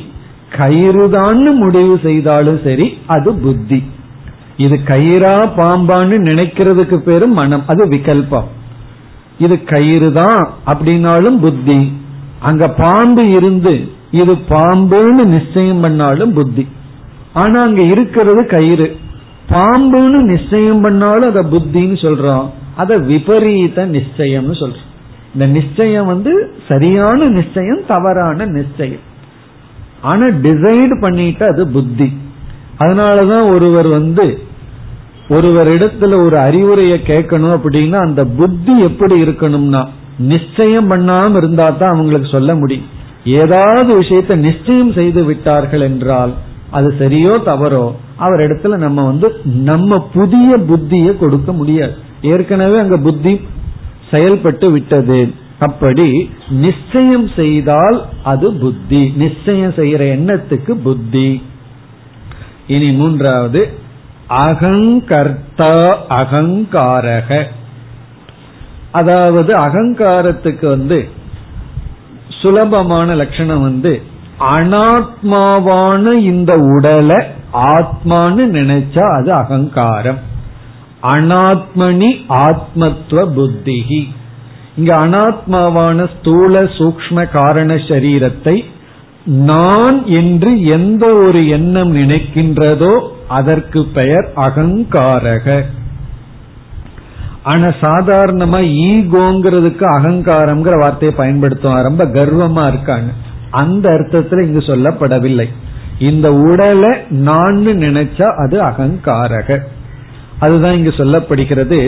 கயிறுதான்னு 0.56 1.54
முடிவு 1.54 1.98
செய்தாலும் 2.02 2.60
சரி 2.64 2.98
அது 3.06 3.34
புத்தி. 3.34 3.84
இது 4.56 4.80
கயிறா 4.86 5.34
பாம்பான்னு 5.56 6.16
நினைக்கிறதுக்கு 6.30 6.96
பேரு 6.96 7.26
மனம். 7.26 7.62
அது 7.66 7.88
விகல்பம். 7.88 8.48
இது 9.38 9.64
கயிறு 9.64 10.12
தான் 10.12 10.48
அப்படின்னாலும் 10.66 11.38
புத்தி. 11.38 11.92
அங்க 12.38 12.68
பாம்பு 12.68 13.30
இருந்து 13.30 13.88
இது 14.10 14.32
பாம்புன்னு 14.48 15.24
நிச்சயம் 15.24 15.80
பண்ணாலும் 15.80 16.32
புத்தி. 16.32 16.66
ஆனா 17.32 17.62
அங்க 17.62 17.82
இருக்கிறது 17.82 18.46
கயிறு. 18.46 18.96
பாம்புன்னு 19.48 20.20
நிச்சயம் 20.22 20.80
பண்ணாலும் 20.80 21.28
அத 21.28 21.42
புத்தின்னு 21.42 21.98
சொல்றோம். 22.06 22.50
அத 22.76 22.98
விபரீத 22.98 23.86
நிச்சயம்னு 23.86 24.56
சொல்றோம். 24.62 24.88
இந்த 25.34 25.46
நிச்சயம் 25.46 26.06
வந்து 26.06 26.52
சரியான 26.68 27.24
நிச்சயம் 27.24 27.80
தவறான 27.86 28.44
நிச்சயம். 28.44 29.08
ஆனா 30.02 30.26
டிசைட் 30.26 31.00
பண்ணிட்டு 31.00 31.44
அது 31.46 31.68
புத்தி. 31.68 32.12
அதனாலதான் 32.78 33.54
ஒருவர் 33.54 33.88
வந்து 33.88 34.38
ஒருவர் 35.28 35.68
இடத்துல 35.68 36.24
ஒரு 36.24 36.38
அறிவுரையை 36.38 37.00
கேட்கணும் 37.06 37.56
அப்படின்னா 37.56 37.98
அந்த 38.00 38.24
புத்தி 38.24 38.80
எப்படி 38.80 39.22
இருக்கணும்னா 39.22 39.86
நிச்சயம் 40.18 40.90
பண்ணாம 40.90 41.36
இருந்தா 41.36 41.70
தான் 41.70 41.92
அவங்களுக்கு 41.92 42.28
சொல்ல 42.28 42.54
முடியும். 42.54 42.88
ஏதாவது 43.24 44.00
விஷயத்த 44.00 44.34
நிச்சயம் 44.34 44.92
செய்து 44.92 45.24
விட்டார்கள் 45.24 45.80
என்றால் 45.80 46.32
அது 46.70 46.94
சரியோ 46.98 47.34
தவறோ 47.46 47.92
அவர் 48.16 48.40
இடத்துல 48.40 48.76
நம்ம 48.76 49.04
வந்து 49.04 49.40
நம்ம 49.44 50.08
புதிய 50.12 50.56
புத்தியை 50.56 51.18
கொடுக்க 51.18 51.52
முடியாது. 51.52 51.94
ஏற்கனவே 52.22 52.78
அங்க 52.78 52.96
புத்தி 52.96 53.40
செயல்பட்டு 54.10 54.70
விட்டது. 54.70 55.32
அப்படி 55.61 56.31
நிச்சயம் 56.49 57.29
செய்தால் 57.37 58.07
அது 58.25 58.55
புத்தி. 58.55 59.12
நிச்சயம் 59.16 59.70
செய்யற 59.70 60.03
எண்ணத்துக்கு 60.16 60.73
புத்தி. 60.73 61.42
இனி 62.66 62.92
மூன்றாவது 62.92 63.79
அகங்கர்த்தா 64.29 65.94
அகங்காரக. 66.09 67.44
அதாவது 68.90 69.57
அகங்காரத்துக்கு 69.59 70.66
வந்து 70.68 71.09
சுலபமான 72.29 73.14
லட்சணம் 73.14 73.62
வந்து 73.62 74.03
அனாத்மாவான 74.40 76.12
இந்த 76.12 76.53
உடலை 76.59 77.27
ஆத்மான்னு 77.53 78.44
நினைச்சா 78.59 79.05
அது 79.18 79.33
அகங்காரம். 79.33 80.18
அனாத்மனி 81.03 82.11
ஆத்மத்துவ 82.29 83.27
புத்திகி 83.33 84.01
இங்க 84.80 84.96
அனாத்மாவான 84.96 86.08
ஸ்தூல 86.18 86.62
சூக்ம 86.62 87.30
காரண 87.30 87.74
சரீரத்தை 87.74 88.64
நான் 89.24 90.06
என்று 90.06 90.50
எந்த 90.64 91.06
ஒரு 91.14 91.48
எண்ணம் 91.48 91.96
நினைக்கின்றதோ 91.96 92.92
அதற்கு 93.28 93.80
பெயர் 93.94 94.28
அகங்காரக. 94.36 95.64
ஆனா 97.42 97.66
சாதாரணமா 97.66 98.60
ஈகோங்கிறதுக்கு 98.86 99.84
அகங்காரம்ங்கிற 99.96 100.78
வார்த்தையை 100.78 101.16
பயன்படுத்தும் 101.16 101.82
ரொம்ப 101.82 102.04
கர்வமா 102.04 102.68
இருக்காங்க. 102.68 103.10
அந்த 103.50 103.90
அர்த்தத்துல 103.90 104.42
இங்கு 104.42 104.58
சொல்லப்படவில்லை. 104.58 105.46
இந்த 105.98 106.32
உடலை 106.34 106.92
நான் 107.08 107.60
நினைச்சா 107.66 108.28
அது 108.44 108.62
அகங்காரக. 108.62 109.58
அதுதான் 110.38 110.76
இங்கு 110.76 110.90
சொல்லப்படுகிறது 110.90 111.80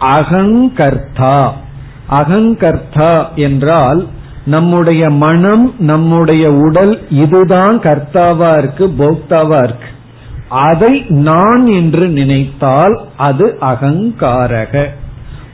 அகங்கர்த்தா. 0.00 1.36
அகங்கர்த்தா 2.10 3.34
என்றால் 3.34 4.06
நம்முடைய 4.44 5.10
மனம் 5.10 5.74
நம்முடைய 5.78 6.52
உடல் 6.52 7.10
இதுதான் 7.10 7.78
கர்த்தாவா 7.78 8.58
இருக்கு 8.58 8.86
போக்தாவா 8.86 9.62
இருக்கு. 9.62 9.88
அதை 10.48 11.04
நான் 11.08 11.66
என்று 11.66 12.08
நினைத்தால் 12.08 13.00
அது 13.16 13.56
அகங்காரக. 13.60 14.84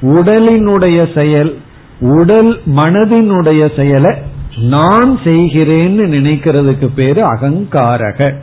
உடலினுடைய 0.01 1.15
செயல் 1.15 1.59
உடல் 2.01 2.61
மனதினுடைய 2.77 3.77
செயலை 3.77 4.17
நான் 4.57 5.19
செய்கிறேன்னு 5.25 6.05
நினைக்கிறதுக்கு 6.17 6.89
பேரு 6.95 7.23
அகங்காரக. 7.35 8.35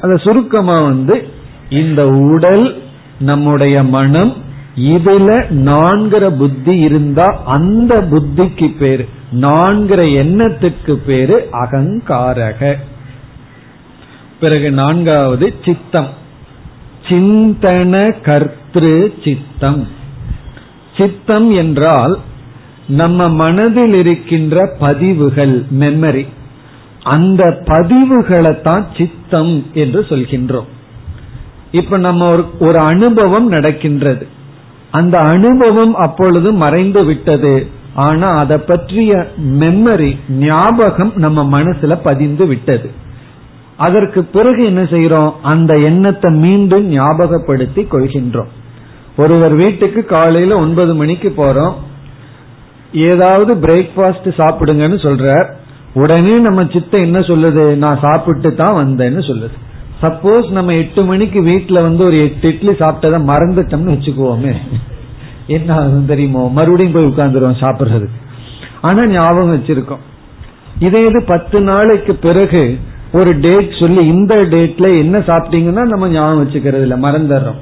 அத 0.00 0.16
சுருக்கமா 0.16 0.82
வந்து 0.82 1.28
இந்த 1.70 2.08
உடல் 2.08 2.82
நம்முடைய 3.18 3.82
மனம் 3.82 4.36
இதுல 4.76 5.50
நான்கிற 5.50 6.36
புத்தி 6.36 6.78
இருந்தா 6.78 7.42
அந்த 7.44 8.02
புத்திக்கு 8.02 8.76
பேரு. 8.76 9.08
நான்கிற 9.32 10.04
எண்ணத்துக்கு 10.12 10.92
பேரு 10.92 11.48
அகங்காரக. 11.52 12.74
பிறகு 14.40 14.70
நான்காவது 14.70 15.54
சித்தம். 15.64 16.08
சிந்தன 17.08 18.14
கர்த்திரு 18.22 19.24
சித்தம். 19.24 19.88
சித்தம் 20.96 21.50
என்றால் 21.50 22.18
நம்ம 22.88 23.28
மனதில் 23.28 23.94
இருக்கின்ற 23.94 24.76
பதிவுகள் 24.78 25.64
மெமரி 25.78 26.26
அந்த 27.02 27.62
பதிவுகளை 27.64 28.60
தான் 28.60 28.86
சித்தம் 28.96 29.66
என்று 29.74 30.00
சொல்கின்றோம். 30.00 30.66
இப்ப 31.70 31.98
நம்ம 31.98 32.30
ஒரு 32.30 32.44
ஒரு 32.58 32.78
அனுபவம் 32.78 33.48
நடக்கின்றது. 33.48 34.38
அந்த 34.90 35.18
அனுபவம் 35.18 35.94
அப்பொழுது 35.94 36.52
மறைந்து 36.52 37.04
விட்டது. 37.04 37.66
ஆனா 37.94 38.28
அதை 38.28 38.58
பற்றிய 38.58 39.26
மெமரி 39.58 40.18
ஞாபகம் 40.28 41.12
நம்ம 41.16 41.60
மனசுல 41.60 41.98
பதிந்து 42.02 42.46
விட்டது. 42.46 42.90
அதற்கு 43.76 44.24
பிறகு 44.24 44.64
என்ன 44.64 44.82
செய்யறோம் 44.82 45.32
அந்த 45.42 45.78
எண்ணத்தை 45.78 46.32
மீண்டும் 46.32 46.88
ஞாபகப்படுத்தி 46.88 47.82
கொள்கின்றோம். 47.82 48.50
ஒருவர் 49.16 49.54
வீட்டுக்கு 49.54 50.04
காலையில 50.04 50.56
ஒன்பது 50.56 50.94
மணிக்கு 50.94 51.34
போறோம். 51.36 51.72
ஏதாவது 52.92 53.54
பிரேக்பாஸ்ட் 53.54 54.28
சாப்பிடுங்கன்னு 54.38 54.98
சொல்றார். 55.06 55.46
உடனே 55.94 56.38
நம்ம 56.38 56.66
சித்த 56.72 56.98
என்ன 56.98 57.18
சொல்லுது? 57.18 57.76
நான் 57.76 57.98
சாப்பிட்டு 58.02 58.54
தான் 58.54 58.86
வந்தேன்னு 58.86 59.22
சொல்லுது. 59.26 59.56
சப்போஸ் 60.02 60.50
நம்ம 60.50 60.74
எட்டு 60.74 61.04
மணிக்கு 61.04 61.40
வீட்டுல 61.42 61.82
வந்து 61.82 62.04
ஒரு 62.04 62.18
எட்டு 62.20 62.48
இட்லி 62.48 62.70
சாப்பிட்டதை 62.70 63.18
மறந்துட்டோம்னு 63.30 63.94
வச்சுக்குவோமே. 63.94 64.54
என்ன 65.46 65.74
ஆகும் 65.74 66.06
தெரியுமோ? 66.06 66.50
மறுபடியும் 66.52 66.92
போய் 66.92 67.04
உட்கார்ந்துருவோம் 67.04 67.60
சாப்பிடுறதுக்கு. 67.60 68.18
ஆனா 68.80 69.06
ஞாபகம் 69.06 69.54
வச்சிருக்கோம். 69.56 70.04
இதே 70.78 71.06
இது 71.06 71.22
பத்து 71.22 71.60
நாளைக்கு 71.60 72.14
பிறகு 72.14 72.78
ஒரு 73.12 73.38
டேட் 73.40 73.76
சொல்லி 73.80 74.06
இந்த 74.06 74.34
டேட்ல 74.36 74.98
என்ன 74.98 75.18
சாப்பிட்டீங்கன்னா 75.18 75.82
நம்ம 75.82 76.08
ஞாபகம் 76.08 76.42
வச்சுக்கிறது 76.44 76.80
இல்ல 76.80 76.96
மறந்துடுறோம். 76.96 77.60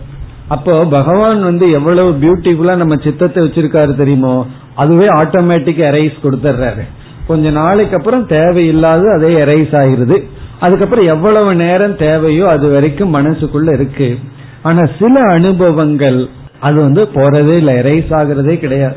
அப்போ 0.49 0.85
பகவான் 0.85 1.43
வந்து 1.43 1.71
எவ்வளவு 1.71 2.11
பியூட்டிஃபுல்லா 2.23 2.77
நம்ம 2.77 2.97
சித்தத்தை 2.97 3.45
வச்சிருக்காரு 3.45 3.95
தெரியுமோ 3.97 4.47
அதுவே 4.75 5.07
ஆட்டோமேட்டிக் 5.07 5.81
எரைஸ் 5.91 6.19
கொடுத்துட்றாரு. 6.25 6.85
கொஞ்ச 7.27 7.51
நாளைக்கு 7.51 7.97
அப்புறம் 7.97 8.27
தேவையில்லாத 8.27 9.03
அதே 9.17 9.33
எரைஸ் 9.45 9.75
ஆயிருது. 9.83 10.17
அதுக்கப்புறம் 10.61 11.07
எவ்வளவு 11.07 11.55
நேரம் 11.55 11.97
தேவையோ 11.97 12.49
அது 12.49 12.69
வரைக்கும் 12.71 13.15
மனசுக்குள்ள 13.15 13.73
இருக்கு. 13.73 14.19
ஆனா 14.63 14.83
சில 14.99 15.21
அனுபவங்கள் 15.21 16.29
அது 16.61 16.79
வந்து 16.81 17.03
போறதே 17.15 17.57
இல்லை 17.57 17.75
எரைஸ் 17.75 18.13
ஆகிறதே 18.21 18.55
கிடையாது. 18.59 18.97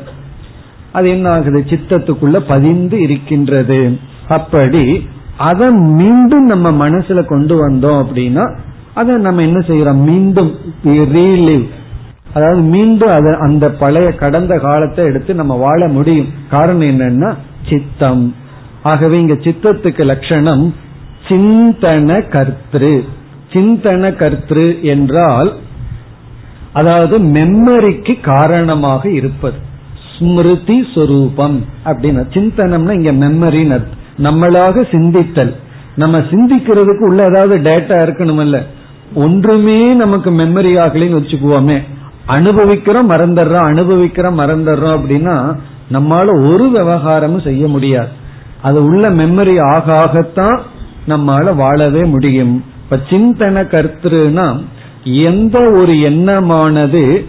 அது 0.92 1.08
என்ன 1.08 1.30
ஆகுது? 1.30 1.64
சித்தத்துக்குள்ள 1.68 2.38
பதிந்து 2.48 3.00
இருக்கின்றது. 3.00 3.98
அப்படி 4.28 5.08
அதை 5.36 5.70
மீண்டும் 5.70 6.44
நம்ம 6.44 6.88
மனசுல 6.88 7.24
கொண்டு 7.24 7.54
வந்தோம் 7.62 8.00
அப்படின்னா 8.02 8.44
அதை 8.94 9.14
நம்ம 9.16 9.42
என்ன 9.42 9.58
செய்யறோம்? 9.58 10.02
மீண்டும் 10.10 10.50
ரீலிவ் 10.84 11.66
அதாவது 12.34 12.60
மீண்டும் 12.74 13.08
அதை 13.08 13.32
அந்த 13.40 13.70
பழைய 13.70 14.08
கடந்த 14.12 14.58
காலத்தை 14.58 15.04
எடுத்து 15.04 15.34
நம்ம 15.34 15.54
வாழ 15.56 15.88
முடியும். 15.88 16.28
காரணம் 16.50 16.90
என்னன்னா 16.92 17.34
சித்தம். 17.68 18.34
ஆகவே 18.82 19.20
இங்க 19.20 19.32
சித்தத்துக்கு 19.32 20.04
லட்சணம் 20.04 20.64
சிந்தன 21.28 22.18
கர்த்திரு 22.34 22.94
சிந்தன 23.52 24.10
கர்த்திரு 24.10 24.80
என்றால் 24.80 25.52
அதாவது 26.72 27.18
மெம்மரிக்கு 27.18 28.20
காரணமாக 28.20 29.10
இருப்பது. 29.10 29.56
ஸ்மிருதி 30.12 30.86
சொரூபம் 30.94 31.64
அப்படின்னு. 31.84 32.22
சிந்தனம்னா 32.34 32.92
இங்க 32.92 33.12
மெம்மரின்னு 33.12 33.78
நம்மளாக 34.22 34.84
சிந்தித்தல். 34.90 35.54
நம்ம 35.96 36.18
சிந்திக்கிறதுக்கு 36.18 37.04
உள்ள 37.06 37.24
ஏதாவது 37.24 37.56
டேட்டா 37.70 37.96
இருக்கணும்ல 38.04 38.62
ஒன்றுமே 39.14 39.92
நமக்கு 39.92 40.30
மெமரி 40.30 40.72
ஆகலைன்னு 40.84 41.18
வச்சுக்குவோமே. 41.20 41.78
அனுபவிக்கிறோம் 42.26 43.10
மறந்துடுறோம் 43.10 43.68
அனுபவிக்கிறோம் 43.72 44.38
மறந்துடுறோம் 44.38 44.96
அப்படின்னா 44.98 45.56
நம்மால 45.92 46.52
ஒரு 46.52 46.68
விவகாரமும் 46.68 47.40
செய்ய 47.40 47.68
முடியாது. 47.68 48.08
அது 48.62 48.84
உள்ள 48.84 49.10
மெமரி 49.10 49.56
ஆக 49.72 49.96
ஆகத்தான் 49.96 50.60
நம்மால 51.08 51.54
வாழவே 51.54 52.04
முடியும். 52.04 52.64
இப்ப 52.82 52.98
சிந்தன 53.10 53.64
கருத்துனா 53.66 54.60
எந்த 55.04 55.58
ஒரு 55.70 56.00
எண்ணமானது 56.00 57.26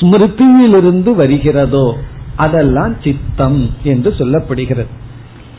ஸ்மிருதியிலிருந்து 0.00 1.14
வருகிறதோ 1.14 1.96
அதெல்லாம் 2.36 2.94
சித்தம் 3.02 3.70
என்று 3.82 4.10
சொல்லப்படுகிறது. 4.18 4.92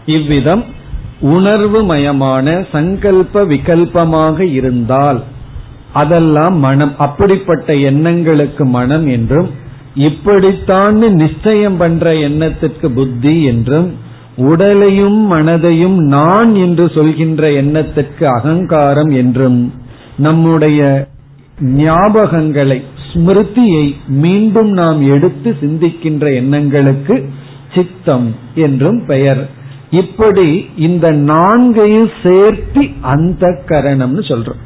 இவ்விதம் 0.06 0.64
உணர்வு 1.20 1.80
மயமான 1.84 2.66
சங்கல்ப 2.72 3.44
விகல்பமாக 3.46 4.40
இருந்தால் 4.40 5.24
அதெல்லாம் 5.94 6.58
மனம் 6.58 6.94
அப்படிப்பட்ட 6.98 7.76
எண்ணங்களுக்கு 7.76 8.66
மனம் 8.66 9.08
என்றும் 9.08 9.50
இப்படித்தான் 9.96 10.98
நிச்சயம் 10.98 11.78
பண்ற 11.78 12.16
எண்ணத்திற்கு 12.16 12.92
புத்தி 12.92 13.44
என்றும் 13.44 13.94
உடலையும் 14.38 15.32
மனதையும் 15.32 15.96
நான் 15.96 16.56
என்று 16.56 16.92
சொல்கின்ற 16.96 17.52
எண்ணத்திற்கு 17.52 18.28
அகங்காரம் 18.28 19.10
என்றும் 19.10 19.74
நம்முடைய 20.18 21.08
ஞாபகங்களை 21.62 22.82
ஸ்மிருதியை 23.14 23.96
மீண்டும் 24.08 24.72
நாம் 24.72 25.02
எடுத்து 25.14 25.56
சிந்திக்கின்ற 25.62 26.34
எண்ணங்களுக்கு 26.34 27.30
சித்தம் 27.76 28.36
என்றும் 28.56 29.06
பெயர். 29.06 29.50
இப்படி 29.92 30.66
இந்த 30.78 31.12
நான்கையும் 31.12 32.12
சேர்த்து 32.24 32.88
அந்த 33.02 33.62
கரணம்னு 33.66 34.24
சொல்றோம். 34.28 34.62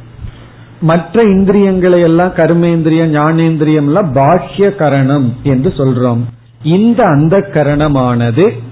மற்ற 0.82 1.24
இந்திரியங்களை 1.24 2.02
எல்லாம் 2.02 2.30
கர்மேந்திரியம் 2.30 3.14
ஞானேந்திரியம் 3.16 3.90
எல்லாம் 3.90 4.16
பாஹ்ய 4.16 4.76
கரணம் 4.76 5.34
என்று 5.44 5.74
சொல்றோம். 5.78 6.20
இந்த 6.64 7.04
அந்த 7.04 7.50
கரணமானது 7.54 8.70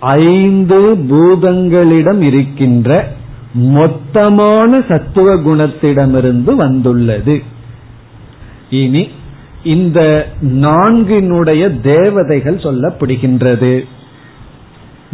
ஐந்து 0.00 0.94
பூதங்களிடம் 0.94 2.20
இருக்கின்ற 2.20 3.08
மொத்தமான 3.54 4.84
சத்துவ 4.88 5.34
குணத்திடமிருந்து 5.34 6.54
வந்துள்ளது. 6.54 7.42
இனி 8.70 9.08
இந்த 9.64 10.28
நான்கினுடைய 10.42 11.80
தேவதைகள் 11.80 12.56
சொல்லப்படுகின்றது. 12.56 13.82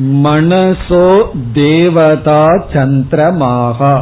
மனசோ 0.03 1.25
தேவதா 1.53 2.47
சந்திரமாகா. 2.73 4.01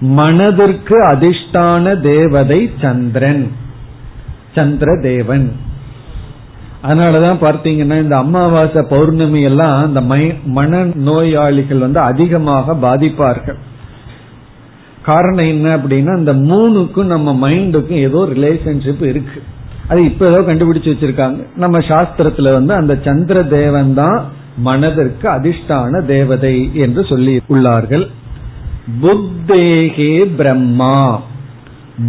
மனதிற்கு 0.00 1.02
அதிஷ்டான 1.02 2.00
தேவதை 2.00 2.70
சந்திரன் 2.80 3.52
சந்திர 4.54 4.98
தேவன் 5.02 5.52
அதனாலதான் 6.84 7.36
பார்த்தீங்கன்னா 7.40 8.02
இந்த 8.02 8.16
அமாவாசை 8.16 8.82
பௌர்ணமி 8.82 9.42
எல்லாம் 9.42 9.86
இந்த 9.86 10.00
மன 10.44 10.84
நோயாளிகள் 10.84 11.78
வந்து 11.78 12.00
அதிகமாக 12.00 12.74
பாதிப்பார்கள். 12.74 13.58
காரணம் 15.02 15.46
என்ன 15.46 15.76
அப்படின்னா 15.76 16.18
இந்த 16.18 16.34
மூணுக்கும் 16.34 17.04
நம்ம 17.04 17.50
மைண்டுக்கும் 17.50 18.00
ஏதோ 18.00 18.28
ரிலேஷன்ஷிப் 18.34 19.02
இருக்கு. 19.02 19.42
அது 19.88 20.04
இப்ப 20.04 20.26
ஏதோ 20.26 20.40
கண்டுபிடிச்சு 20.40 20.92
வச்சிருக்காங்க. 20.92 21.46
நம்ம 21.56 21.78
சாஸ்திரத்துல 21.78 22.52
வந்து 22.52 22.74
அந்த 22.74 22.98
சந்திர 23.04 23.42
தேவன் 23.42 23.94
தான் 23.94 24.24
மனதிற்கு 24.56 25.28
அதிர்ஷ்டான 25.28 26.04
தேவதை 26.04 26.70
என்று 26.74 27.04
சொல்லி 27.04 27.40
உள்ளார்கள். 27.48 28.10
புத்தேகே 29.02 30.34
பிரம்மா. 30.36 31.20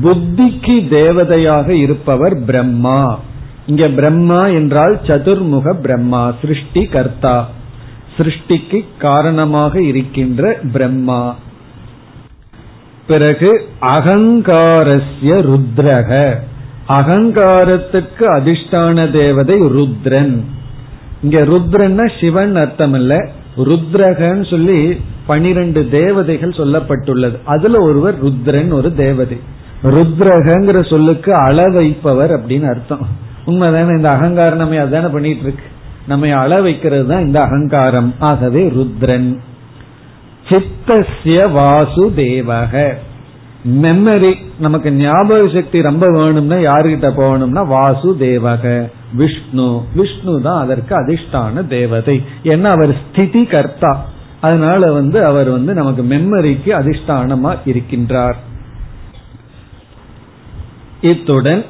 புத்திக்கு 0.03 0.88
தேவதையாக 0.89 1.69
இருப்பவர் 1.69 2.43
பிரம்மா. 2.45 3.19
இங்க 3.65 3.88
பிரம்மா 3.88 4.39
என்றால் 4.39 5.00
சதுர்முக 5.08 5.74
பிரம்மா 5.74 6.34
சிருஷ்டி 6.41 6.86
கர்த்தா. 6.86 7.50
சிருஷ்டிக்கு 8.17 8.86
காரணமாக 8.97 9.82
இருக்கின்ற 9.82 10.60
பிரம்மா. 10.74 11.36
பிறகு 13.08 13.67
அகங்காரஸ்ய 13.82 15.02
ருத்ரக. 15.21 16.36
அகங்காரத்துக்கு 16.88 18.19
அதிஷ்டான 18.19 19.12
தேவதை 19.12 19.62
ருத்ரன். 19.62 20.39
இங்க 21.24 21.41
ருத்ரன்னா 21.41 22.19
சிவன் 22.19 22.56
அர்த்தம் 22.56 22.93
இல்ல 22.93 23.30
ருத்ரகன்னு 23.58 24.50
சொல்லி 24.50 25.02
பனிரெண்டு 25.26 25.89
தேவதைகள் 25.89 26.50
சொல்லப்பட்டுள்ளது. 26.50 27.38
அதுல 27.45 27.82
ஒருவர் 27.82 28.26
ருத்ரன் 28.26 28.71
ஒரு 28.71 28.95
தேவதை. 28.95 29.39
ருத்ரகங்கிற 29.84 30.89
சொல்லுக்கு 30.89 31.36
அள 31.36 31.67
வைப்பவர் 31.67 32.32
அப்படின்னு 32.32 32.69
அர்த்தம். 32.69 33.30
உண்மைதானே 33.45 33.95
இந்த 33.95 34.10
அகங்காரம் 34.10 34.58
நம்ம 34.58 34.80
அதுதானே 34.80 35.08
பண்ணிட்டு 35.08 35.41
இருக்கு 35.41 35.63
நம்ம 36.08 36.36
அள 36.36 36.62
வைக்கிறது 36.62 37.08
தான் 37.08 37.25
இந்த 37.25 37.41
அகங்காரம். 37.41 38.13
ஆகவே 38.19 38.69
ருத்ரன். 38.69 39.38
சித்தசிய 40.49 41.47
வாசுதேவக 41.47 42.93
மெமரி 43.67 44.36
நமக்கு 44.60 44.91
ஞாபக 44.91 45.47
சக்தி 45.54 45.82
ரொம்ப 45.82 46.08
வேணும்னா 46.10 46.56
யாருகிட்ட 46.56 47.10
போகணும்னா 47.17 47.67
வாசு 47.67 48.17
தேவக. 48.19 48.91
விஷ்ணு. 49.13 49.82
விஷ்ணு 49.95 50.41
தான் 50.41 50.62
அதற்கு 50.62 50.95
அதிஷ்டான 50.95 51.67
தேவதை. 51.67 52.23
ஏன்னா 52.43 52.63
அவர் 52.63 52.95
ஸ்திதி 53.10 53.45
கர்த்தா. 53.45 54.06
அதனால 54.41 54.91
வந்து 54.91 55.25
அவர் 55.25 55.49
வந்து 55.49 55.73
நமக்கு 55.73 56.04
மெமரிக்கு 56.04 56.71
அதிஷ்டானமா 56.82 57.58
இருக்கின்றார். 57.65 58.36
இத்துடன் 61.01 61.65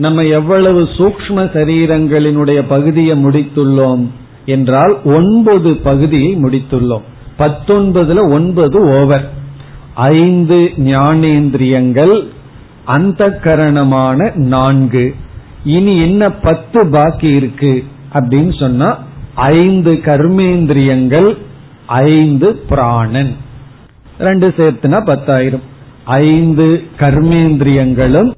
நம்ம 0.00 0.22
எவ்வளவு 0.22 0.82
சூக்ம 0.98 1.42
சரீரங்களினுடைய 1.54 2.60
பகுதியை 2.68 3.24
முடித்துள்ளோம் 3.24 4.04
என்றால் 4.46 4.94
ஒன்பது 5.04 5.76
பகுதியை 5.76 6.30
முடித்துள்ளோம். 6.44 7.06
பத்தொன்பதுல 7.38 8.32
ஒன்பது 8.32 8.78
ஓவர் 9.00 9.26
ஐந்து 9.94 10.58
ஞானேந்திரியங்கள் 10.76 12.14
அந்த 12.84 13.30
கரணமான 13.30 14.32
நான்கு. 14.34 15.14
இனி 15.64 15.94
என்ன 16.00 16.30
பத்து 16.30 16.86
பாக்கி 16.86 17.30
இருக்கு 17.30 17.84
அப்படின்னு 18.12 18.58
சொன்னா 18.58 18.98
ஐந்து 19.34 19.92
கர்மேந்திரியங்கள் 19.92 21.30
ஐந்து 21.86 22.48
பிராணன். 22.68 23.32
ரெண்டு 24.18 24.48
சேர்த்துனா 24.56 25.04
பத்தாயிரம். 25.04 25.62
ஐந்து 26.04 26.82
கர்மேந்திரியங்களும் 26.98 28.30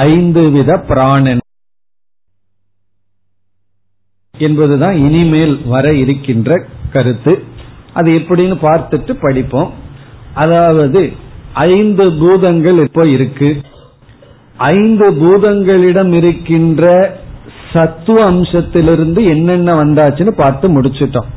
ஐந்து 0.00 0.50
வித 0.50 0.76
பிராணன் 0.88 1.40
என்பதுதான் 4.34 4.96
இனிமேல் 4.96 5.54
வர 5.64 5.94
இருக்கின்ற 5.94 6.64
கருத்து. 6.92 7.32
அது 7.92 8.10
எப்படின்னு 8.12 8.56
பார்த்துட்டு 8.62 9.12
படிப்போம். 9.20 9.70
அதாவது 10.34 11.12
ஐந்து 11.54 12.12
பூதங்கள் 12.12 12.78
இப்போ 12.84 13.06
இருக்கு. 13.06 13.50
ஐந்து 14.56 15.06
பூதங்களிடம் 15.10 16.12
இருக்கின்ற 16.12 16.90
சத்துவ 17.72 18.18
அம்சத்திலிருந்து 18.32 19.20
என்னென்ன 19.24 19.84
வந்தாச்சுன்னு 19.84 20.30
பார்த்து 20.30 20.80
முடிச்சிட்டோம். 20.80 21.30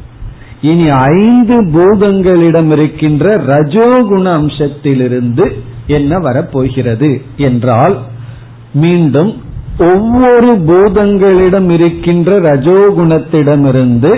இனி 0.62 0.90
ஐந்து 0.90 1.56
பூதங்களிடம் 1.66 2.72
இருக்கின்ற 2.72 3.38
ரஜோகுண 3.38 4.26
அம்சத்திலிருந்து 4.40 5.46
என்ன 5.88 6.20
வரப்போகிறது 6.20 7.22
என்றால் 7.38 7.96
மீண்டும் 8.76 9.32
ஒவ்வொரு 9.80 10.52
பூதங்களிடம் 10.68 11.70
இருக்கின்ற 11.70 12.40
ரஜோகுணத்திடமிருந்து 12.42 14.12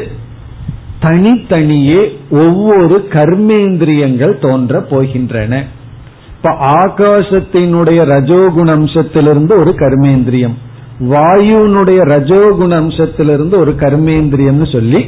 தனித்தனியே 0.99 2.01
ஒவ்வொரு 2.31 2.95
கர்மேந்திரியங்கள் 3.09 4.39
தோன்ற 4.39 4.79
போகின்றன. 4.89 5.61
இப்ப 6.35 6.49
ஆகாசத்தினுடைய 6.83 7.99
ரஜோகுண 8.13 8.67
அம்சத்திலிருந்து 8.77 9.53
ஒரு 9.57 9.71
கர்மேந்திரியம் 9.77 10.55
வாயுனுடைய 10.99 11.99
ரஜோகுண 12.13 12.71
அம்சத்திலிருந்து 12.81 13.55
ஒரு 13.57 13.73
கர்மேந்திரியம்னு 13.79 14.71
சொல்லி 14.71 15.01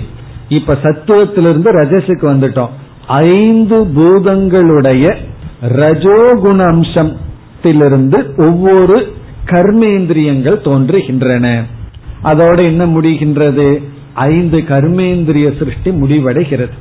இப்ப 0.49 0.77
சத்துவத்திலிருந்து 0.83 1.69
ரஜசுக்கு 1.79 2.25
வந்துட்டோம். 2.33 2.73
ஐந்து 3.07 3.77
பூதங்களுடைய 3.95 5.15
ரஜோகுண 5.67 6.59
அம்சத்திலிருந்து 6.73 8.19
ஒவ்வொரு 8.37 8.97
கர்மேந்திரியங்கள் 9.51 10.63
தோன்றுகின்றன. 10.63 11.63
அதோடு 12.21 12.63
என்ன 12.63 12.85
முடிகின்றது? 12.85 13.83
ஐந்து 14.13 14.57
கர்மேந்திரிய 14.57 15.57
சிருஷ்டி 15.57 15.91
முடிவடைகிறது. 15.91 16.77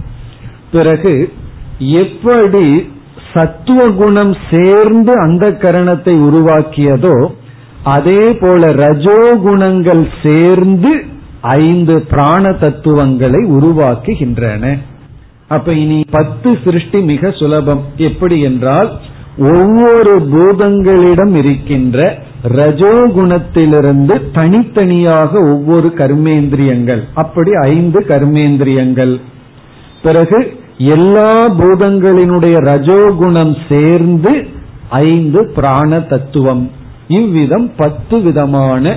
பிறகு 0.73 1.33
எப்படி 1.79 2.89
சத்துவ 3.35 3.89
குணம் 3.91 4.37
சேர்ந்து 4.51 5.13
அந்த 5.21 5.51
கரணத்தை 5.51 6.15
உருவாக்கியதோ 6.29 7.27
அதே 7.85 8.33
போல 8.33 8.75
ரஜோகுணங்கள் 8.75 10.05
சேர்ந்து 10.23 11.05
ஐந்து 11.41 12.01
பிராண 12.01 12.53
தத்துவங்களை 12.53 13.41
உருவாக்குகின்றன. 13.51 14.79
அப்ப 15.49 15.73
இனி 15.73 16.05
பத்து 16.11 16.59
சிருஷ்டி 16.65 17.01
மிக 17.01 17.31
சுலபம். 17.31 17.83
எப்படி 17.97 18.41
என்றால் 18.41 18.91
ஒவ்வொரு 19.39 20.15
பூதங்களிடம் 20.33 21.35
இருக்கின்ற 21.35 22.27
ரஜோகுணத்திலிருந்து 22.43 24.31
தனித்தனியாக 24.31 25.41
ஒவ்வொரு 25.41 25.93
கர்மேந்திரியங்கள். 25.97 27.03
அப்படி 27.15 27.55
ஐந்து 27.55 28.01
கர்மேந்திரியங்கள். 28.01 29.21
பிறகு 30.03 30.61
எல்லா 30.79 31.51
பூதங்களினுடைய 31.51 32.65
ரஜோகுணம் 32.65 33.57
சேர்ந்து 33.69 34.49
ஐந்து 34.89 35.51
பிராண 35.55 36.01
தத்துவம். 36.01 36.71
இவ்விதம் 37.09 37.71
பத்து 37.77 38.21
விதமான 38.21 38.97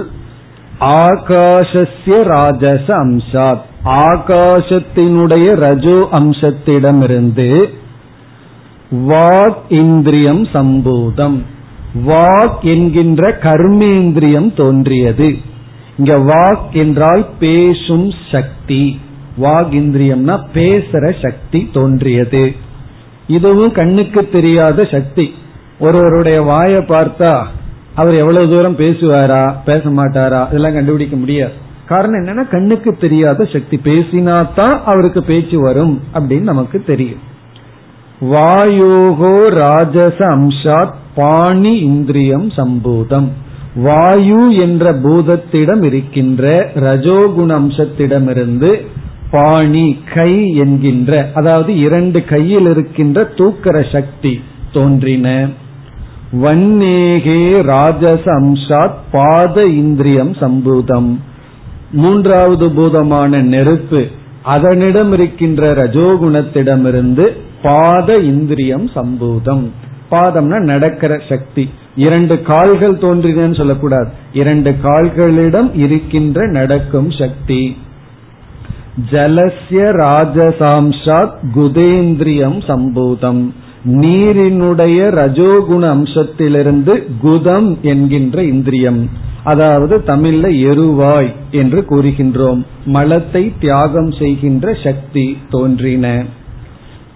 ஆகாசஸ்ய 1.02 2.18
ராஜச 2.32 2.88
அம்சாத் 3.04 3.62
ஆகாசத்தினுடைய 4.02 5.48
ரஜோ 5.66 5.98
அம்சத்திடமிருந்து 6.20 7.48
வாக் 8.91 9.57
இந்திரியம் 9.69 10.43
சம்பூதம். 10.43 11.43
வாக் 12.07 12.61
என்கின்ற 12.61 13.39
கர்மேந்திரியம் 13.43 14.57
தோன்றியது. 14.57 15.37
இங்க 15.99 16.17
வாக் 16.17 16.73
என்றால் 16.73 17.27
பேசும் 17.39 18.13
சக்தி. 18.33 19.01
வாக் 19.41 19.73
இந்திரியம்னா 19.73 20.41
பேசுற 20.55 21.15
சக்தி 21.23 21.69
தோன்றியது. 21.73 22.55
இதுவும் 23.27 23.73
கண்ணுக்கு 23.73 24.29
தெரியாத 24.29 24.85
சக்தி. 24.85 25.35
ஒருவருடைய 25.79 26.43
வாயை 26.43 26.81
பார்த்தா 26.81 27.45
அவர் 27.95 28.15
எவ்வளவு 28.15 28.49
தூரம் 28.49 28.77
பேசுவாரா 28.77 29.55
பேச 29.65 29.83
மாட்டாரா 29.85 30.49
இதெல்லாம் 30.49 30.73
கண்டுபிடிக்க 30.73 31.17
முடியாது. 31.17 31.53
காரணம் 31.87 32.27
என்னன்னா 32.27 32.49
கண்ணுக்கு 32.49 32.97
தெரியாத 32.97 33.45
சக்தி. 33.45 33.81
பேசினாதான் 33.85 34.83
அவருக்கு 34.85 35.25
பேச்சு 35.25 35.61
வரும் 35.61 36.01
அப்படின்னு 36.15 36.41
நமக்கு 36.41 36.83
தெரியும். 36.83 37.29
வாயோகோ 38.21 39.49
ராஜச 39.49 40.27
அம்சாத் 40.27 40.95
பாணி 41.15 41.79
இந்திரியம் 41.79 42.49
சம்பூதம். 42.49 43.29
வாயு 43.75 44.55
என்ற 44.55 44.93
பூதத்திடம் 44.93 45.83
இருக்கின்ற 45.83 46.71
ரஜோகுண 46.75 47.51
அம்சத்திடமிருந்து 47.61 48.87
பாணி 49.31 49.99
கை 50.15 50.55
என்கின்ற 50.55 51.31
அதாவது 51.35 51.79
இரண்டு 51.79 52.25
கையில் 52.25 52.67
இருக்கின்ற 52.67 53.25
தூக்கர 53.25 53.87
சக்தி 53.93 54.41
தோன்றின. 54.73 55.49
வன்னேகே 56.33 57.63
ராஜச 57.63 58.23
அம்சாத் 58.25 58.99
பாத 59.13 59.67
இந்திரியம் 59.67 60.33
சம்பூதம். 60.33 61.19
மூன்றாவது 61.93 62.71
பூதமான 62.71 63.43
நெருப்பு 63.43 64.07
அதனிடம் 64.43 65.13
இருக்கின்ற 65.13 65.75
ரஜோகுணத்திடமிருந்து 65.75 67.27
பாத 67.63 68.19
இந்திரியம் 68.19 68.87
சம்பூதம். 68.87 69.69
பாதம்னா 70.11 70.61
நடக்கிற 70.61 71.21
சக்தி. 71.29 71.71
இரண்டு 71.97 72.43
கால்கள் 72.43 72.97
தோன்றினு 72.97 73.57
சொல்லக்கூடாது. 73.57 74.09
இரண்டு 74.33 74.75
கால்களிடம் 74.85 75.77
இருக்கின்ற 75.77 76.47
நடக்கும் 76.47 77.11
சக்தி. 77.11 77.77
ஜலசிய 79.11 79.93
ராஜசாம்சாத் 79.93 81.33
குதேந்திரியம் 81.55 82.63
சம்பூதம். 82.69 83.51
நீரினுடைய 83.85 85.11
ரஜோகுண 85.11 85.89
அம்சத்திலிருந்து 85.89 87.05
குதம் 87.23 87.81
என்கின்ற 87.81 88.43
இந்திரியம். 88.43 89.09
அதாவது 89.45 89.99
தமிழ்ல 89.99 90.51
எருவாய் 90.51 91.33
என்று 91.51 91.85
கூறுகின்றோம். 91.89 92.65
மலத்தை 92.85 93.53
தியாகம் 93.61 94.13
செய்கின்ற 94.13 94.77
சக்தி 94.85 95.37
தோன்றின. 95.51 96.25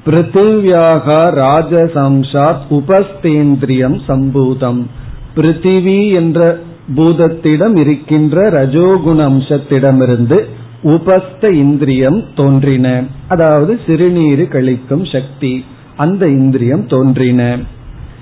பிருத்திவியாக 0.06 1.06
ராஜசம்சாத் 1.42 2.64
உபஸ்தேந்திரியம் 2.70 3.98
சம்பூதம். 4.08 4.80
பிருத்திவி 5.36 6.12
என்ற 6.12 6.58
பூதத்திடம் 6.96 7.76
இருக்கின்ற 7.76 8.50
ரஜோகுண 8.50 9.18
அம்சத்திடமிருந்து 9.28 10.38
உபஸ்த 10.82 11.50
இந்திரியம் 11.50 12.24
தோன்றின. 12.34 13.04
அதாவது 13.28 13.80
சிறுநீர் 13.86 14.42
கழிக்கும் 14.42 15.12
சக்தி 15.12 15.64
அந்த 15.96 16.26
இந்திரியம் 16.28 16.86
தோன்றின. 16.86 17.58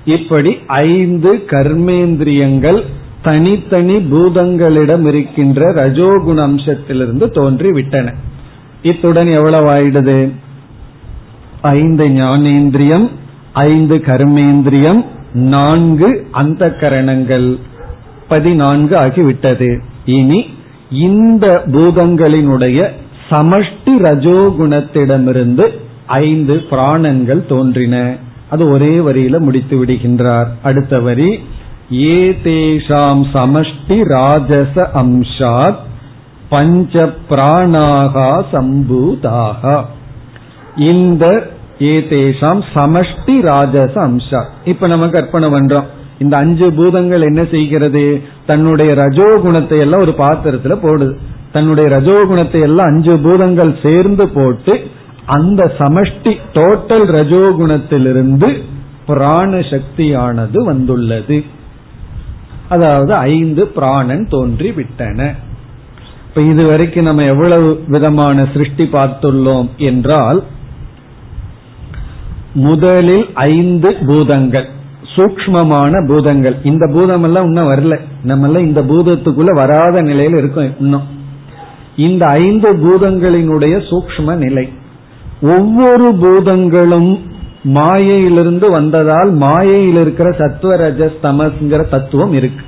இப்படி 0.04 0.56
ஐந்து 0.66 1.42
கர்மேந்திரியங்கள் 1.46 2.80
தனித்தனி 3.22 3.96
பூதங்களிடம் 3.96 5.06
இருக்கின்ற 5.06 5.72
ரஜோகுண 5.72 6.38
அம்சத்திலிருந்து 6.48 7.28
தோன்றி 7.30 7.70
விட்டன 7.70 8.14
இத்துடன் 8.82 9.26
எவ்வளவு 9.26 9.68
ஆயிடுது? 9.70 10.28
ஐந்து 11.62 12.08
ஞானேந்திரியம் 12.08 13.08
ஐந்து 13.52 13.96
கர்மேந்திரியம் 13.96 15.04
நான்கு 15.32 16.26
அந்த 16.30 16.74
கரணங்கள் 16.74 17.58
பதினான்கு 18.28 18.96
ஆகிவிட்டது. 18.96 19.80
இனி 20.04 20.46
இந்த 20.90 21.62
பூதங்களினுடைய 21.66 22.88
சமஷ்டி 23.30 23.98
ரஜோகுணத்திடமிருந்து 23.98 25.68
ஐந்து 26.06 26.62
பிராணங்கள் 26.70 27.46
தோன்றின. 27.46 28.14
அது 28.50 28.68
ஒரே 28.68 28.98
வரியில 28.98 29.38
முடித்து 29.38 29.84
விடுகின்றார். 29.84 30.46
அடுத்த 30.62 31.00
வரி 31.00 31.40
ஏ 31.92 32.38
தேஷாம் 32.44 33.24
சமஷ்டி 33.34 34.04
ராஜச 34.04 34.90
அம்சாத் 34.94 35.76
பஞ்ச 36.48 37.10
பிராணாகா 37.30 38.42
சம்பூதாக. 38.52 39.84
இந்த 40.76 41.50
ஏதேஷாம் 41.82 42.60
சமஷ்டி 42.74 43.34
ராஜச 43.40 43.94
அம்சா 44.08 44.40
இப்ப 44.64 44.86
நம்ம 44.86 45.08
கற்பனை 45.08 45.48
பண்றோம். 45.48 45.88
இந்த 46.18 46.34
அஞ்சு 46.36 46.72
பூதங்கள் 46.72 47.22
என்ன 47.22 47.42
செய்கிறது? 47.50 48.22
தன்னுடைய 48.46 48.90
ரஜோகுணத்தை 48.94 49.78
எல்லாம் 49.78 50.00
ஒரு 50.00 50.14
பாத்திரத்துல 50.18 50.74
போடுது. 50.82 51.14
தன்னுடைய 51.52 51.86
ரஜோகுணத்தை 51.96 52.60
எல்லாம் 52.60 52.86
அஞ்சு 52.86 53.14
பூதங்கள் 53.18 53.72
சேர்ந்து 53.82 54.28
போட்டு 54.28 54.74
அந்த 55.26 55.62
சமஷ்டி 55.78 56.32
டோட்டல் 56.52 57.06
ரஜோகுணத்திலிருந்து 57.18 58.50
பிராண 59.06 59.58
சக்தியானது 59.70 60.58
வந்துள்ளது. 60.64 61.44
அதாவது 62.68 63.12
ஐந்து 63.14 63.62
பிராணன் 63.66 64.24
தோன்றி 64.28 64.70
விட்டன. 64.72 65.20
இப்ப 66.28 66.42
இதுவரைக்கும் 66.42 67.04
நம்ம 67.04 67.24
எவ்வளவு 67.24 67.68
விதமான 67.86 68.46
சிருஷ்டி 68.52 68.84
பார்த்துள்ளோம் 68.92 69.68
என்றால் 69.76 70.40
முதலில் 72.53 73.26
ஐந்து 73.34 73.94
பூதங்கள். 74.07 74.66
சூக்மமான 75.16 76.07
பூதங்கள். 76.07 76.57
இந்த 76.62 76.90
பூதம் 76.92 77.22
எல்லாம் 77.22 77.44
இன்னும் 77.44 77.68
வரல. 77.68 78.00
நம்ம 78.22 78.46
எல்லாம் 78.46 78.62
இந்த 78.62 78.82
பூதத்துக்குள்ள 78.82 79.55
வராத 79.55 80.03
நிலையில 80.03 80.36
இருக்கும் 80.36 80.74
இன்னும். 80.78 81.03
இந்த 81.96 82.26
ஐந்து 82.26 82.74
பூதங்களினுடைய 82.74 83.82
சூக்ம 83.90 84.34
நிலை. 84.34 84.68
ஒவ்வொரு 85.42 86.12
பூதங்களும் 86.14 87.20
மாயையிலிருந்து 87.62 88.70
வந்ததால் 88.70 89.32
மாயையில் 89.32 90.00
இருக்கிற 90.00 90.30
சத்துவரஜஸ் 90.30 91.12
தமஸ்ங்கிற 91.22 91.88
தத்துவம் 91.88 92.32
இருக்கு. 92.32 92.64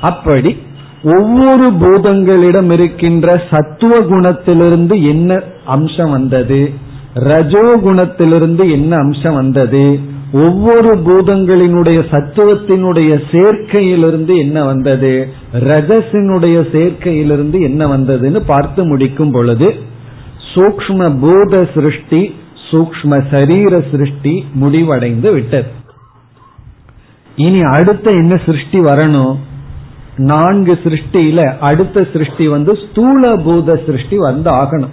அப்படி 0.00 0.56
ஒவ்வொரு 1.02 1.70
பூதங்களிடம் 1.70 2.70
இருக்கின்ற 2.70 3.42
சத்துவ 3.50 3.98
குணத்திலிருந்து 3.98 5.02
என்ன 5.02 5.40
அம்சம் 5.64 6.10
வந்தது? 6.10 6.72
ரஜோ 7.14 7.78
குணத்திலிருந்து 7.84 8.70
என்ன 8.70 8.96
அம்சம் 8.96 9.34
வந்தது? 9.34 10.00
ஒவ்வொரு 10.32 10.96
பூதங்களினுடைய 10.96 11.98
சத்துவத்தினுடைய 12.10 13.22
சேர்க்கையிலிருந்து 13.30 14.38
என்ன 14.38 14.64
வந்தது? 14.64 15.28
ரஜசினுடைய 15.52 16.56
சேர்க்கையிலிருந்து 16.72 17.60
என்ன 17.60 17.86
வந்ததுன்னு 17.86 18.42
பார்த்து 18.46 18.84
முடிக்கும் 18.84 19.30
பொழுது 19.30 19.74
சூக்ம 20.54 21.18
பூத 21.20 21.68
சிருஷ்டி 21.74 22.34
சூக்ம 22.70 23.30
சரீர 23.30 23.82
சிருஷ்டி 23.90 24.44
முடிவடைந்து 24.52 25.32
விட்டது. 25.32 25.66
இனி 27.36 27.60
அடுத்த 27.60 28.10
என்ன 28.10 28.40
சிருஷ்டி 28.46 28.80
வரணும்? 28.80 29.36
நான்கு 30.16 30.78
சிருஷ்டியில 30.84 31.58
அடுத்த 31.58 32.06
சிருஷ்டி 32.12 32.48
வந்து 32.48 32.76
ஸ்தூல 32.76 33.36
பூத 33.36 33.80
சிருஷ்டி 33.86 34.16
வந்து 34.16 34.50
ஆகணும். 34.50 34.90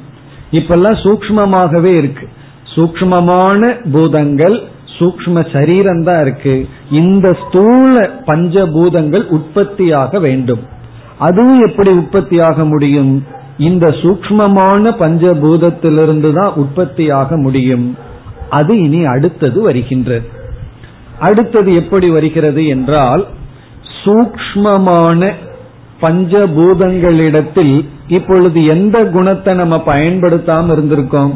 இப்பெல்லாம் 0.51 0.97
சூக்மமாகவே 1.03 1.93
இருக்கு. 1.97 2.27
சூக்மமான 2.75 3.61
பூதங்கள் 3.91 4.57
சூக்ம 4.99 5.51
சரீரம் 5.51 6.03
தான் 6.03 6.21
இருக்கு. 6.21 6.67
இந்த 6.89 7.37
ஸ்தூல 7.41 7.95
பஞ்சபூதங்கள் 8.25 9.25
உற்பத்தியாக 9.27 10.19
வேண்டும். 10.19 10.63
அதுவும் 11.17 11.61
எப்படி 11.67 11.91
உற்பத்தியாக 11.91 12.65
முடியும்? 12.65 13.13
இந்த 13.57 13.85
சூக்மமான 14.01 14.91
பஞ்சபூதத்திலிருந்து 14.99 16.33
தான் 16.33 16.53
உற்பத்தியாக 16.55 17.37
முடியும். 17.37 17.97
அது 18.49 18.73
இனி 18.83 19.05
அடுத்தது 19.05 19.61
வருகின்றது 19.61 20.27
அடுத்தது 21.19 21.73
எப்படி 21.73 22.09
வருகிறது 22.09 22.67
என்றால் 22.67 23.27
சூக்மமான 24.03 25.31
பஞ்சபூதங்களிடத்தில் 26.01 27.75
இப்பொழுது 28.09 28.65
எந்த 28.65 28.97
குணத்தை 29.05 29.53
நம்ம 29.53 29.75
பயன்படுத்தாம 29.85 30.73
இருந்திருக்கோம்? 30.75 31.33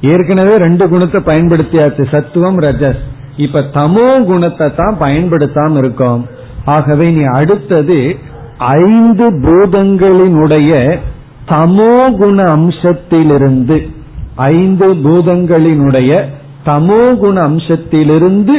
ஏற்கனவே 0.00 0.56
ரெண்டு 0.56 0.88
குணத்தை 0.88 1.20
பயன்படுத்தியாச்சு 1.26 2.04
சத்துவம் 2.10 2.60
ரஜஸ். 2.60 3.02
இப்ப 3.36 3.60
தமோ 3.60 4.24
குணத்தை 4.24 4.74
தான் 4.74 4.96
பயன்படுத்தாம 5.00 5.76
இருக்கோம். 5.76 6.26
ஆகவே 6.64 7.10
நீ 7.10 7.22
அடுத்தது 7.22 8.16
ஐந்து 8.58 9.26
பூதங்களினுடைய 9.32 11.00
தமோ 11.48 12.16
குண 12.18 12.44
அம்சத்திலிருந்து 12.44 13.88
ஐந்து 14.36 14.88
பூதங்களினுடைய 14.94 16.20
தமோ 16.64 17.18
குண 17.18 17.36
அம்சத்திலிருந்து 17.48 18.56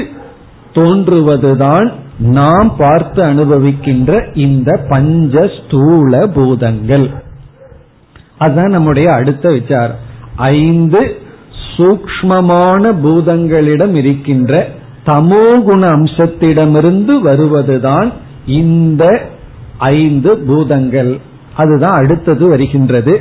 தோன்றுவதுதான் 0.74 1.92
நாம் 2.20 2.72
பார்த்து 2.78 3.24
அனுபவிக்கின்ற 3.24 4.12
இந்த 4.38 4.70
பஞ்ச 4.90 5.44
ஸ்தூல 5.58 6.28
பூதங்கள். 6.28 7.06
அதுதான் 8.39 8.71
நம்முடைய 8.71 9.07
அடுத்த 9.13 9.47
விசாரம் 9.51 10.03
ஐந்து 10.59 11.01
சூக்மமான 11.71 12.93
பூதங்களிடம் 13.03 13.95
இருக்கின்ற 13.95 14.53
தமோகுண 15.07 15.83
அம்சத்திடமிருந்து 15.97 17.15
வருவதுதான் 17.21 18.09
இந்த 18.59 19.05
ஐந்து 19.95 20.31
பூதங்கள் 20.47 21.13
அதுதான் 21.57 21.97
அடுத்தது 22.01 22.45
வருகின்றது 22.49 23.15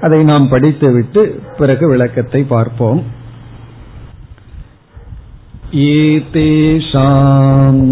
அதை 0.00 0.20
நாம் 0.24 0.46
படித்துவிட்டு 0.48 1.22
பிறகு 1.58 1.84
விளக்கத்தை 1.88 2.42
பார்ப்போம் 2.48 3.02
एतेषाम् 6.86 7.82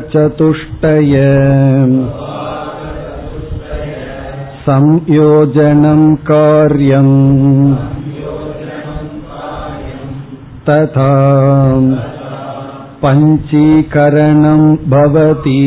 संयोजनं 4.67 6.03
कार्यम् 6.31 7.15
तथा 10.69 11.13
पञ्चीकरणं 13.05 14.63
भवति 14.95 15.63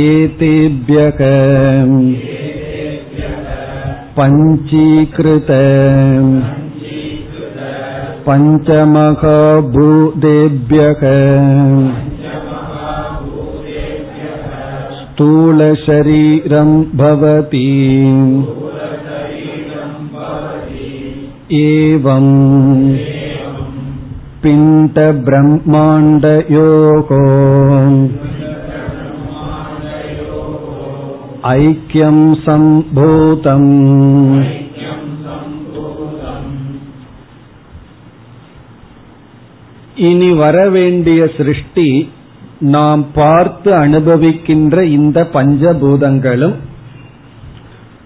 एतेभ्यः 0.00 1.20
पञ्चीकृत 4.18 5.50
पञ्चमहाभूतेभ्यः 8.26 11.02
स्थूलशरीरं 15.00 16.70
भवति 17.00 17.66
एवम् 21.60 22.30
पिण्डब्रह्माण्डयोः 24.42 27.10
ऐक्यं 31.52 32.18
सम्भूतम् 32.46 33.68
இனி 39.95 40.31
வரவேண்டிய 40.31 41.29
சிருஷ்டி 41.37 42.11
நாம் 42.59 43.05
பார்த்து 43.13 43.71
அனுபவிக்கின்ற 43.71 44.81
இந்த 44.81 45.27
பஞ்சபூதங்களும் 45.33 46.53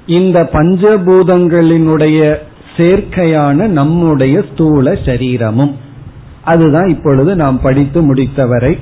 இந்த 0.05 0.49
பஞ்சபூதங்களினுடைய 0.53 2.35
சேர்க்கையான 2.77 3.67
நம்முடைய 3.67 4.45
ஸ்தூல 4.51 4.95
சரீரமும். 5.05 5.75
அதுதான் 6.43 6.87
இப்பொழுது 6.87 7.35
நாம் 7.35 7.61
படித்து 7.61 8.13
முடித்தவரை. 8.13 8.77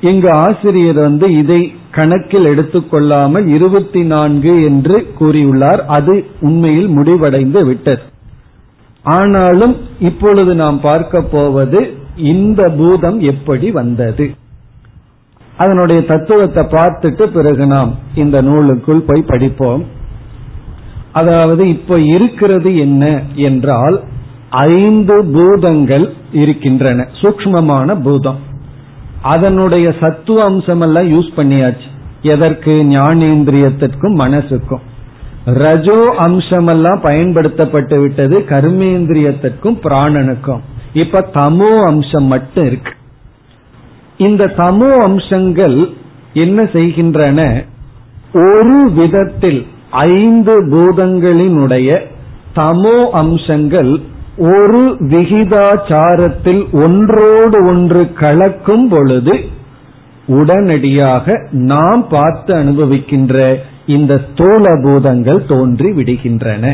இங்கு 0.00 0.30
ஆசிரியர் 0.30 0.94
வந்து 0.94 1.36
இதை 1.36 1.72
கணக்கில் 1.90 2.44
எடுத்துக்கொள்ளாமல் 2.44 3.46
இருபத்தி 3.46 4.02
நான்கு 4.04 4.64
என்று 4.64 5.12
கூறியுள்ளார். 5.20 5.80
அது 5.86 6.26
உண்மையில் 6.40 6.88
முடிவடைந்து 6.88 7.66
விட்டது. 7.66 8.02
ஆனாலும் 9.04 9.76
இப்பொழுது 10.00 10.54
நாம் 10.54 10.80
பார்க்க 10.80 11.22
போவது 11.22 11.94
இந்த 12.16 12.68
பூதம் 12.68 13.20
எப்படி 13.20 13.70
வந்தது. 13.70 14.34
அதனுடைய 15.56 16.04
தத்துவத்தை 16.04 16.64
பார்த்துட்டு 16.64 17.22
பிறகு 17.22 17.66
நாம் 17.66 17.94
இந்த 18.14 18.42
நூலுக்குள் 18.42 19.04
போய் 19.06 19.22
படிப்போம். 19.22 19.84
அதாவது 21.12 21.68
இப்ப 21.68 22.00
இருக்கிறது 22.00 22.76
என்ன 22.76 23.22
என்றால் 23.34 24.00
ஐந்து 24.50 25.24
பூதங்கள் 25.24 26.12
இருக்கின்றன. 26.32 27.06
சூக்மமான 27.20 28.02
பூதம். 28.02 28.38
அதனுடைய 29.22 29.94
சத்துவ 30.00 30.44
அம்சம் 30.44 30.80
எல்லாம் 30.80 31.10
யூஸ் 31.10 31.28
பண்ணியாச்சு. 31.36 31.88
எதற்கு? 32.22 32.84
ஞானேந்திரியத்திற்கும் 32.84 34.18
மனசுக்கும். 34.18 34.80
ரஜோ 35.44 36.14
அம்சமெல்லாம் 36.18 37.00
பயன்படுத்தப்பட்டு 37.02 38.00
விட்டது 38.00 38.38
கர்மேந்திரியத்திற்கும் 38.38 39.78
பிராணனுக்கும். 39.82 40.60
இப்ப 40.92 41.28
தமோ 41.34 41.82
அம்சம் 41.82 42.24
மட்டும் 42.24 42.66
இருக்கு. 42.66 42.92
இந்த 44.16 44.52
தமோ 44.56 44.98
அம்சங்கள் 44.98 45.88
என்ன 46.32 46.68
செய்கின்றன? 46.72 47.64
ஒரு 48.32 48.90
விதத்தில் 48.94 49.66
ஐந்து 49.90 50.66
பூதங்களினுடைய 50.66 52.00
தமோ 52.54 53.10
அம்சங்கள் 53.10 54.00
ஒரு 54.38 54.96
விகிதாச்சாரத்தில் 55.00 56.72
ஒன்றோடு 56.72 57.66
ஒன்று 57.66 58.12
கலக்கும் 58.12 58.88
பொழுது 58.88 59.40
உடனடியாக 60.26 61.48
நாம் 61.50 62.08
பார்த்து 62.08 62.54
அனுபவிக்கின்ற 62.54 63.58
இந்த 63.86 64.20
ஸ்தூல 64.30 64.68
பூதங்கள் 64.82 65.46
தோன்றி 65.46 65.90
விடுகின்றன 65.90 66.72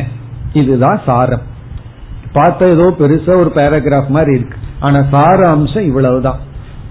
இதுதான் 0.53 0.99
சாரம். 1.05 1.41
பார்த்த 2.33 2.67
ஏதோ 2.67 2.95
பெருசா 2.99 3.29
ஒரு 3.29 3.51
பேராகிராஃப் 3.55 4.07
மாதிரி 4.07 4.35
இருக்கு. 4.35 4.57
ஆனா 4.79 5.03
சார 5.11 5.49
அம்சம் 5.49 5.85
இவ்வளவுதான். 5.85 6.39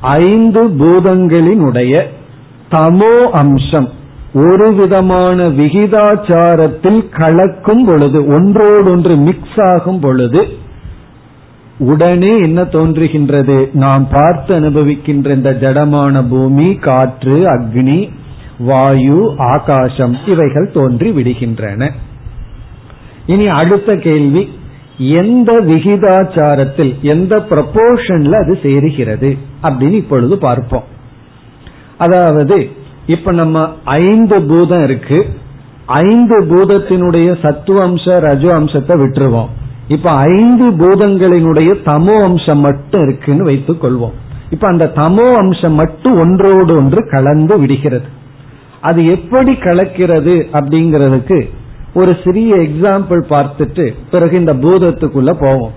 ஐந்து 0.00 0.68
பூதங்களினுடைய 0.68 2.02
தமோ 2.70 3.30
அம்சம் 3.30 3.88
ஒரு 4.34 4.74
விதமான 4.74 5.48
விகிதாச்சாரத்தில் 5.48 7.08
கலக்கும் 7.08 7.84
பொழுது 7.84 8.26
ஒன்றோடொன்று 8.26 9.16
மிக்ஸ் 9.16 9.60
ஆகும் 9.62 10.00
பொழுது 10.00 10.48
உடனே 11.78 12.38
என்ன 12.38 12.62
தோன்றுகின்றது? 12.62 13.70
நாம் 13.72 14.08
பார்த்து 14.12 14.54
அனுபவிக்கின்ற 14.54 15.34
இந்த 15.34 15.56
ஜடமான 15.60 16.24
பூமி 16.28 16.74
காற்று 16.74 17.36
அக்னி 17.46 18.10
வாயு 18.66 19.34
ஆகாசம் 19.38 20.16
இவைகள் 20.26 20.70
தோன்றி 20.72 21.10
விடுகின்றன. 21.10 21.90
இனி 23.26 23.46
அடுத்த 23.46 23.96
கேள்வி 23.96 24.58
எந்த 24.98 25.52
விகிதாச்சாரத்தில் 25.60 27.00
எந்த 27.00 27.36
ப்ரப்போர்ஷன்ல 27.36 28.32
அது 28.42 28.58
சேருகிறது 28.62 29.38
அப்படின்னு 29.62 29.92
இப்பொழுது 29.92 30.38
பார்ப்போம். 30.38 30.84
அதாவது 31.98 32.70
இப்ப 33.06 33.32
நம்ம 33.32 33.72
ஐந்து 33.84 34.42
பூதம் 34.42 34.84
இருக்கு. 34.84 35.26
ஐந்து 35.86 36.44
பூதத்தினுடைய 36.44 37.28
சத்துவ 37.42 37.88
அம்ச 37.88 38.06
ரஜு 38.26 38.48
அம்சத்தை 38.48 38.96
விட்டுருவோம். 39.00 39.50
இப்ப 39.88 40.10
ஐந்து 40.10 40.70
பூதங்களினுடைய 40.70 41.70
தமோ 41.84 42.22
அம்சம் 42.22 42.58
மட்டும் 42.58 43.02
இருக்குன்னு 43.02 43.44
வைத்துக் 43.44 43.84
கொள்வோம். 43.84 44.16
இப்ப 44.50 44.68
அந்த 44.68 44.92
தமோ 44.96 45.32
அம்சம் 45.32 45.72
மட்டும் 45.72 46.18
ஒன்றோடு 46.18 46.76
ஒன்று 46.76 47.08
கலந்து 47.10 47.58
விடுகிறது. 47.58 48.18
அது 48.80 49.06
எப்படி 49.06 49.52
கலக்கிறது 49.52 50.34
அப்படிங்கிறதுக்கு 50.52 51.48
ஒரு 51.94 52.16
சிறிய 52.24 52.54
எக்ஸாம்பிள் 52.56 53.22
பார்த்துட்டு 53.28 53.94
பிறகு 54.10 54.38
இந்த 54.38 54.54
பூதத்துக்குள்ள 54.54 55.32
போவோம். 55.40 55.72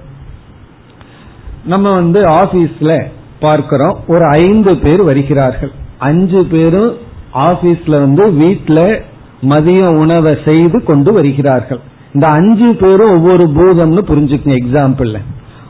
நம்ம 1.66 1.94
வந்து 1.94 2.26
ஆபீஸ்ல 2.26 3.04
பார்க்கிறோம். 3.40 4.00
ஒரு 4.08 4.26
ஐந்து 4.26 4.78
பேர் 4.78 5.04
வருகிறார்கள். 5.04 5.72
அஞ்சு 5.98 6.46
பேரும் 6.46 6.94
ஆபீஸ்ல 7.34 7.90
வந்து 7.90 8.32
வீட்டுல 8.32 9.02
மதிய 9.42 9.90
உணவை 9.90 10.38
செய்து 10.46 10.84
கொண்டு 10.84 11.14
வருகிறார்கள். 11.14 11.80
இந்த 12.14 12.28
அஞ்சு 12.28 12.76
பேரும் 12.76 13.12
ஒவ்வொரு 13.12 13.46
பூதம்னு 13.46 14.02
புரிஞ்சுக்கணும் 14.12 14.60
எக்ஸாம்பிள் 14.64 15.18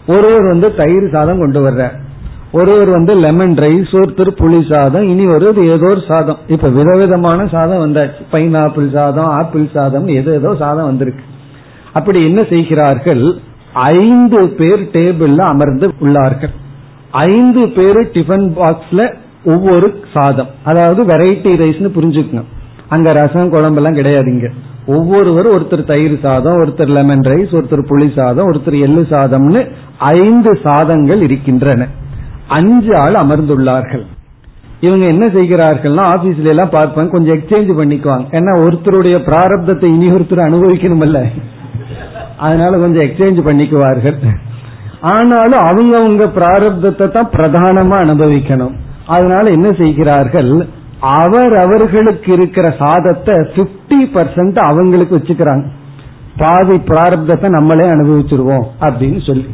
ஒருவர் 0.08 0.48
வந்து 0.48 0.76
தயிர் 0.76 1.10
சாதம் 1.12 1.40
கொண்டு 1.40 1.60
வர்ற 1.68 1.92
ஒருவர் 2.54 2.90
வந்து 2.90 3.14
லெமன் 3.16 3.54
ரைஸ் 3.54 3.92
ஒருத்தர் 3.92 4.32
புளி 4.40 4.74
சாதம் 4.74 5.08
இனி 5.08 5.26
ஒரு 5.26 5.68
ஏதோ 5.68 5.86
ஒரு 5.86 6.02
சாதம். 6.08 6.38
இப்ப 6.48 6.70
விதவிதமான 6.70 7.48
சாதம் 7.48 7.84
வந்தாச்சு. 7.84 8.22
பைனாப்பிள் 8.32 8.94
சாதம் 8.94 9.26
ஆப்பிள் 9.26 9.70
சாதம் 9.74 10.08
ஏதோ 10.08 10.32
ஏதோ 10.32 10.56
சாதம் 10.60 10.86
வந்திருக்கு. 10.86 11.24
அப்படி 11.94 12.24
என்ன 12.24 12.44
செய்கிறார்கள்? 12.44 13.24
ஐந்து 13.74 14.48
பேர் 14.48 14.84
டேபிள்ல 14.84 15.38
அமர்ந்து 15.38 15.88
உள்ளார்கள். 16.02 16.54
ஐந்து 17.12 17.70
பேர் 17.70 18.00
டிஃபன் 18.12 18.48
பாக்ஸ்ல 18.60 19.14
ஒவ்வொரு 19.46 20.00
சாதம். 20.14 20.48
அதாவது 20.64 21.04
வெரைட்டி 21.04 21.54
ரைஸ்னு 21.62 21.90
புரிஞ்சுக்கணும். 21.98 22.52
அங்க 22.90 23.14
ரசம் 23.14 23.52
குழம்பெல்லாம் 23.54 23.94
கிடையாது 23.94 24.32
இங்க. 24.32 24.50
ஒவ்வொருவரும் 24.88 25.56
ஒருத்தர் 25.58 25.86
தயிர் 25.86 26.20
சாதம் 26.22 26.58
ஒருத்தர் 26.64 26.94
லெமன் 26.98 27.20
ரைஸ் 27.20 27.54
ஒருத்தர் 27.60 27.88
புளி 27.90 28.16
சாதம் 28.16 28.52
ஒருத்தர் 28.52 28.80
எள்ளு 28.80 29.08
சாதம்னு 29.10 29.62
ஐந்து 29.98 30.60
சாதங்கள் 30.64 31.22
இருக்கின்றன. 31.22 31.88
அஞ்சு 32.56 32.92
ஆள் 33.04 33.18
அமர்ந்துள்ளார்கள். 33.24 34.06
இவங்க 34.86 35.06
என்ன 35.14 35.26
செய்கிறார்கள்னா 35.36 36.04
ஆபீஸ்ல 36.14 36.54
எல்லாம் 36.54 36.74
பார்ப்பாங்க 36.78 37.14
கொஞ்சம் 37.16 37.36
எக்ஸ்சேஞ்ச் 37.38 37.70
பண்ணிக்குவாங்க. 37.80 38.26
ஏன்னா 38.38 38.54
ஒருத்தருடைய 38.64 39.18
பிராரப்தத்தை 39.28 39.90
இனி 39.96 40.08
ஒருத்தர் 40.16 40.48
அனுபவிக்கணும்ல 40.48 41.22
அதனால 42.46 42.72
கொஞ்சம் 42.84 43.06
எக்ஸ்சேஞ்ச் 43.08 43.40
பண்ணிக்குவார்கள். 43.48 44.18
ஆனாலும் 45.14 45.64
அவங்க 45.70 45.94
அவங்க 46.02 46.26
பிராரப்தத்தை 46.40 47.06
தான் 47.18 47.32
பிரதானமா 47.36 47.98
அனுபவிக்கணும். 48.06 48.76
அதனால 49.16 49.46
என்ன 49.58 49.70
செய்கிறார்கள் 49.82 50.52
அவர் 51.22 51.54
அவர்களுக்கு 51.62 52.30
இருக்கிற 52.38 52.68
சாதத்தை 52.82 53.34
பிப்டி 53.56 54.02
பர்சன்ட் 54.14 54.60
அவங்களுக்கு 54.68 55.18
வச்சுக்கிறாங்க. 55.18 55.66
பாதி 56.42 56.76
பிராரப்தத்தை 56.92 57.48
நம்மளே 57.56 57.88
அனுபவிச்சிருவோம் 57.96 58.68
அப்படின்னு 58.86 59.22
சொல்லி. 59.30 59.50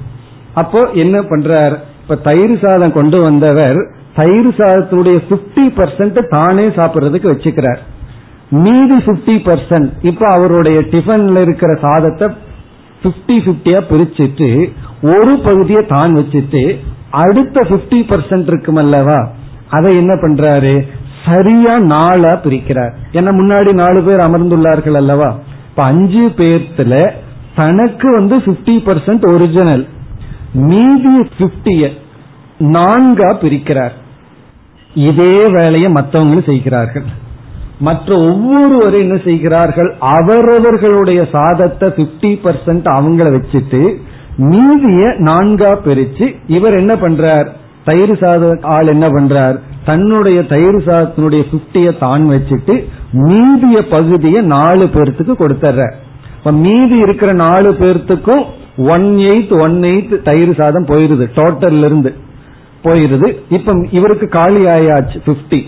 அப்போ 0.61 0.81
என்ன 1.03 1.17
பண்றார் 1.31 1.75
இப்ப 2.09 2.21
தயிர் 2.31 2.53
சாதம் 2.61 2.91
கொண்டு 2.91 3.21
வந்தவர் 3.21 3.77
தயிர் 4.15 4.47
சாதத்துடைய 4.59 5.17
பிப்டி 5.31 5.65
பர்சன்ட் 5.75 6.17
தானே 6.29 6.63
சாப்பிடுறதுக்கு 6.67 7.27
வச்சுக்கிறார். 7.31 7.81
மீதி 8.49 8.97
பிப்டி 9.07 9.35
பர்சன்ட் 9.47 9.89
இப்ப 10.01 10.23
அவருடைய 10.27 10.79
டிஃபன்ல 10.93 11.41
இருக்கிற 11.41 11.73
சாதத்தை 11.81 12.27
பிப்டி 13.03 13.35
பிப்டியா 13.47 13.81
பிரிச்சுட்டு 13.91 14.49
ஒரு 15.01 15.35
பகுதியை 15.37 15.85
தான் 15.85 16.15
வச்சுட்டு 16.17 16.63
அடுத்த 17.09 17.65
பிப்டி 17.69 17.99
பர்சன்ட் 18.11 18.49
இருக்குமல்லவா 18.51 19.19
அதை 19.69 19.91
என்ன 19.97 20.15
பண்றாரு? 20.15 20.73
சரியா 21.25 21.79
நாளா 21.79 22.33
பிரிக்கிறார். 22.45 22.93
ஏன்னா 23.11 23.33
முன்னாடி 23.41 23.73
நாலு 23.73 24.03
பேர் 24.03 24.27
அமர்ந்துள்ளார்கள் 24.27 24.93
அல்லவா? 24.93 25.29
இப்ப 25.69 25.83
அஞ்சு 25.83 26.25
பேர்த்துல 26.37 27.11
தனக்கு 27.55 28.09
வந்து 28.19 28.37
பிப்டி 28.37 28.77
பர்சன்ட் 28.89 29.25
ஒரிஜினல் 29.35 29.87
மீதி 30.53 31.29
பிப்டிய 31.37 31.91
நான்கா 32.59 33.29
பிரிக்கிறார். 33.41 33.91
இதே 34.93 35.47
வேலையை 35.47 35.91
மற்றவங்களும் 35.91 36.43
செய்கிறார்கள்? 36.43 37.03
மற்ற 37.79 38.15
ஒவ்வொருவரும் 38.15 38.99
என்ன 38.99 39.17
செய்கிறார்கள்? 39.17 39.95
அவரவர்களுடைய 39.99 41.27
சாதத்தை 41.31 41.89
பிப்டி 41.89 42.31
பர்சன்ட் 42.45 42.87
அவங்கள 42.97 43.27
வச்சுட்டு 43.35 43.81
மீதிய 44.37 45.01
நான்கா 45.17 45.71
பிரிச்சு 45.85 46.35
இவர் 46.47 46.73
என்ன 46.73 46.95
பண்றார்? 46.95 47.47
தயிர் 47.85 48.11
சாத 48.11 48.59
ஆள் 48.61 48.87
என்ன 48.87 49.07
பண்றார்? 49.07 49.59
தன்னுடைய 49.85 50.41
தயிர் 50.41 50.79
சாதத்தினுடைய 50.87 51.43
பிப்டிய 51.51 51.97
தான் 51.97 52.29
வச்சுட்டு 52.29 52.83
மீதிய 53.13 53.81
பகுதியை 53.89 54.41
நாலு 54.41 54.85
பேர்த்துக்கு 54.85 55.35
கொடுத்துற 55.35 55.91
இப்ப 56.37 56.51
மீதி 56.51 56.97
இருக்கிற 56.97 57.33
நாலு 57.33 57.75
பேர்த்துக்கும் 57.79 58.45
ஒன் 58.87 59.15
எயித் 59.17 59.61
ஒன் 59.61 59.79
எயித் 59.83 60.21
தயிர் 60.23 60.55
சாதம் 60.55 60.85
போயிருது. 60.85 61.25
டோட்டல்ல 61.35 61.85
இருந்து 61.85 62.13
போயிருது. 62.83 63.33
இப்ப 63.49 63.73
இவருக்கு 63.91 64.27
காலி 64.27 64.65
ஆயாச்சு 64.65 65.19
பிப்டி 65.25 65.61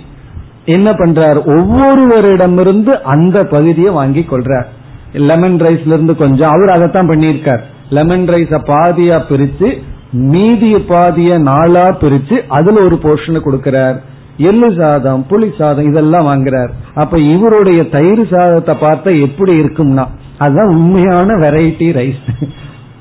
என்ன 0.66 0.92
பண்றார்? 0.92 1.40
ஒவ்வொருவரிடமிருந்து 1.46 3.02
அந்த 3.02 3.46
பகுதியை 3.46 3.92
வாங்கி 3.92 4.26
கொள்றார். 4.32 4.66
லெமன் 5.14 5.56
ரைஸ்ல 5.56 5.88
இருந்து 5.88 6.16
கொஞ்சம். 6.16 6.50
அவர் 6.50 6.70
அதைத்தான் 6.70 7.10
பண்ணியிருக்கார். 7.10 7.60
லெமன் 7.90 8.30
ரைஸ 8.30 8.60
பாதியா 8.68 9.22
பிரிச்சு 9.30 9.82
மீதிய 10.12 10.78
பாதிய 10.88 11.40
நாளா 11.40 11.88
பிரிச்சு 11.88 12.38
அதுல 12.48 12.82
ஒரு 12.82 13.00
போர்ஷனை 13.04 13.42
கொடுக்கிறார். 13.46 13.96
எள்ளு 14.38 14.74
சாதம் 14.78 15.26
புளி 15.30 15.50
சாதம் 15.58 15.86
இதெல்லாம் 15.86 16.28
வாங்குறார். 16.28 16.70
அப்ப 16.94 17.20
இவருடைய 17.20 17.90
தயிர் 17.90 18.28
சாதத்தை 18.28 18.76
பார்த்தா 18.76 19.22
எப்படி 19.22 19.60
இருக்கும்னா 19.60 20.06
அதுதான் 20.38 20.68
உண்மையான 20.68 21.34
வெரைட்டி 21.34 21.90
ரைஸ் 22.00 22.24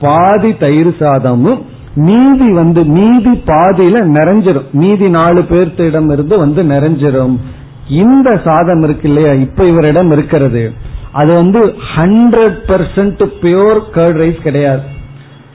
பாதி 0.00 0.50
தயிர் 0.56 0.92
சாதமும் 0.98 1.60
மீதி 1.94 2.48
வந்து 2.52 2.84
மீதி 2.84 3.32
பாதியில 3.46 4.02
நிறைஞ்சிரும். 4.16 4.68
மீதி 4.72 5.08
நாலு 5.08 5.40
பேர்த்திடம் 5.40 6.10
இருந்து 6.12 6.38
வந்து 6.38 6.62
நிறைஞ்சிரும். 6.62 7.36
இந்த 7.88 8.40
சாதம் 8.44 8.82
இருக்கு 8.82 9.08
இல்லையா? 9.08 9.32
இப்ப 9.32 9.64
இவரிடம் 9.64 10.10
இருக்கிறது. 10.10 10.72
அது 11.12 11.34
வந்து 11.34 11.60
hundred 11.96 12.58
percent 12.66 13.22
pure 13.42 13.80
curd 13.94 14.20
rice 14.22 14.42
கிடையாது. 14.42 14.84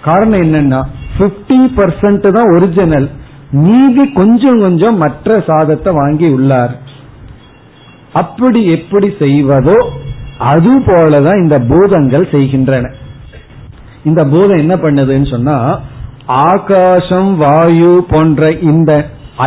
காரணம் 0.02 0.42
என்னன்னா 0.42 0.82
பிப்டி 1.18 1.60
பர்சன்ட் 1.78 2.28
தான் 2.32 2.52
ஒரிஜினல் 2.56 3.08
மீதி 3.52 4.06
கொஞ்சம் 4.12 4.60
கொஞ்சம் 4.60 4.98
மற்ற 4.98 5.44
சாதத்தை 5.48 5.94
வாங்கி 5.94 6.28
உள்ளார். 6.28 6.74
அப்படி 8.14 8.60
எப்படி 8.66 9.08
செய்வதோ 9.20 9.78
அது 10.38 10.72
போலதான் 10.80 11.42
இந்த 11.44 11.60
பூதங்கள் 11.60 12.28
செய்கின்றன. 12.32 12.92
இந்த 14.06 14.22
பூதம் 14.34 14.62
என்ன 14.64 14.76
பண்ணுதுன்னு 14.76 15.30
சொன்னா 15.30 15.58
ஆகாசம் 16.50 17.32
வாயு 17.38 17.94
போன்ற 18.10 18.52
இந்த 18.72 18.92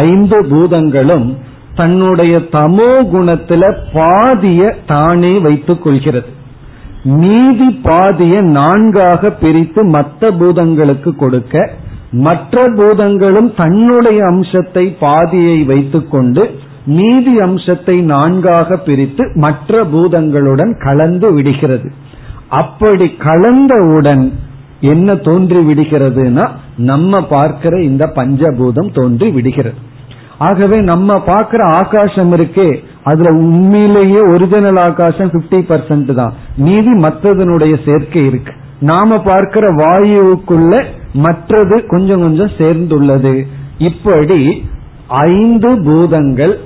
ஐந்து 0.05 0.39
பூதங்களும் 0.51 1.29
தன்னுடைய 1.75 2.35
தமோ 2.55 2.93
குணத்துல 3.13 3.65
பாதிய 3.95 4.63
தானே 4.87 5.33
வைத்துக் 5.45 5.83
கொள்கிறது. 5.83 6.31
மீதி 7.21 7.69
பாதிய 7.83 8.35
நான்காக 8.57 9.31
பிரித்து 9.43 9.83
மற்ற 9.97 10.31
பூதங்களுக்கு 10.41 11.11
கொடுக்க 11.17 11.55
மற்ற 12.27 12.65
பூதங்களும் 12.77 13.51
தன்னுடைய 13.55 14.21
அம்சத்தை 14.25 14.85
பாதியை 15.01 15.59
வைத்துக்கொண்டு 15.71 16.45
மீதி 16.99 17.35
அம்சத்தை 17.47 17.97
நான்காக 18.13 18.77
பிரித்து 18.89 19.25
மற்ற 19.45 19.81
பூதங்களுடன் 19.93 20.73
கலந்து 20.85 21.31
விடுகிறது. 21.35 21.89
அப்படி 22.61 23.07
கலந்தவுடன் 23.27 24.25
என்ன 24.81 25.15
தோன்றி 25.15 25.57
விடுகிறதுனா 25.57 26.49
நம்ம 26.77 27.27
பார்க்கிற 27.27 27.83
இந்த 27.83 28.13
பஞ்சபூதம் 28.15 28.95
தோன்றி 28.95 29.29
விடுகிறது. 29.29 29.77
ஆகவே 30.39 30.81
நம்ம 30.81 31.21
பார்க்கிற 31.21 31.65
ஆகாசம் 31.65 32.33
இருக்கே 32.33 32.83
அதுல 33.03 33.31
உண்மையிலேயே 33.31 34.21
ஒரிஜினல் 34.21 34.77
ஆகாசம் 34.77 35.31
பிப்டி 35.31 35.61
பர்சன்ட் 35.69 36.15
தான். 36.15 36.33
மீதி 36.57 36.93
மற்றதனுடைய 36.93 37.75
சேர்க்கை 37.85 38.27
இருக்கு. 38.27 38.53
நாம 38.81 39.23
பார்க்கிற 39.23 39.67
வாயுவுக்குள்ள 39.67 40.85
மற்றது 41.13 41.87
கொஞ்சம் 41.87 42.21
கொஞ்சம் 42.21 42.51
சேர்ந்துள்ளது. 42.59 43.47
இப்படி 43.79 44.69
ஐந்து 45.09 45.83
பூதங்கள் 45.85 46.59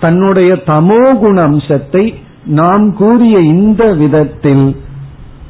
தன்னுடைய 0.00 0.52
தமோகுண 0.66 1.42
அம்சத்தை 1.42 2.14
நாம் 2.44 2.94
கூறிய 2.94 3.38
இந்த 3.38 3.92
விதத்தில் 3.92 4.76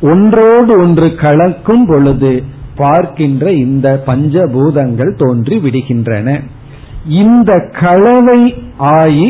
ஒன்றோடு 0.04 0.78
ஒன்று 0.78 1.14
கலக்கும் 1.14 1.86
பொழுது 1.86 2.42
பார்க்கின்ற 2.76 3.52
இந்த 3.52 4.02
பஞ்சபூதங்கள் 4.06 5.12
தோன்றி 5.16 5.56
விடுகின்றன. 5.56 6.40
இந்த 7.08 7.68
கலவை 7.80 8.54
ஆயி 8.78 9.28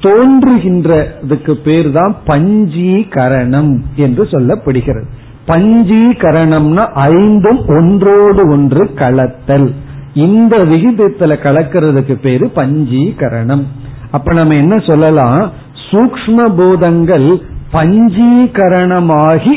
தோன்றுகின்றதுக்கு 0.00 1.52
பேர் 1.64 1.90
தான் 1.92 2.16
பஞ்சீகரணம் 2.26 3.72
என்று 3.96 4.24
சொல்லப்படுகிறது. 4.24 5.04
பஞ்சீகரணம்னா 5.46 6.84
ஐந்தும் 6.92 7.66
ஒன்றோடு 7.66 8.42
ஒன்று 8.48 8.84
கலத்தல். 8.94 9.68
இந்த 10.14 10.56
விகிதத்துல 10.56 11.36
கலக்கிறதுக்கு 11.44 12.14
பேரு 12.14 12.50
பஞ்சீகரணம். 12.56 13.62
அப்ப 14.10 14.32
நம்ம 14.32 14.54
என்ன 14.54 14.78
சொல்லலாம்? 14.78 15.52
சூக்ம 15.90 16.54
பூதங்கள் 16.56 17.28
பஞ்சீகரணமாகி 17.72 19.54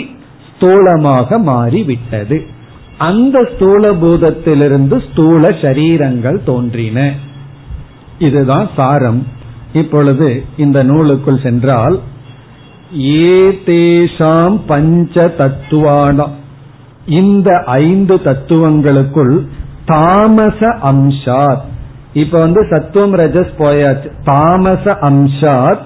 ஸ்தூலமாக 0.60 1.42
மாறிவிட்டது. 1.42 2.46
அந்த 2.98 3.50
ஸ்தூல 3.56 3.92
பூதத்திலிருந்து 3.92 5.04
ஸ்தூல 5.12 5.48
சரீரங்கள் 5.48 6.44
தோன்றின. 6.44 7.14
இதுதான் 8.20 8.70
சாரம். 8.76 9.28
இப்பொழுது 9.74 10.46
இந்த 10.58 10.84
நூலுக்குள் 10.84 11.42
சென்றால் 11.44 12.00
ஏதேஷாம் 12.98 14.60
பஞ்ச 14.68 15.34
தத்துவானா 15.38 16.28
இந்த 17.06 17.64
ஐந்து 17.66 18.16
தத்துவங்களுக்குள் 18.16 19.48
தாமச 19.86 20.68
அம்சாத் 20.84 21.62
இப்ப 22.14 22.40
வந்து 22.40 22.68
சத்துவம் 22.70 23.16
ரஜஸ் 23.16 23.52
போயாச்சு. 23.60 24.10
தாமச 24.24 24.98
அம்சாத் 25.02 25.84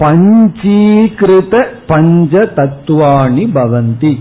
பஞ்சீகிருத 0.00 1.64
பஞ்ச 1.86 2.44
தத்துவாணி 2.44 3.50
பவந்தி. 3.54 4.12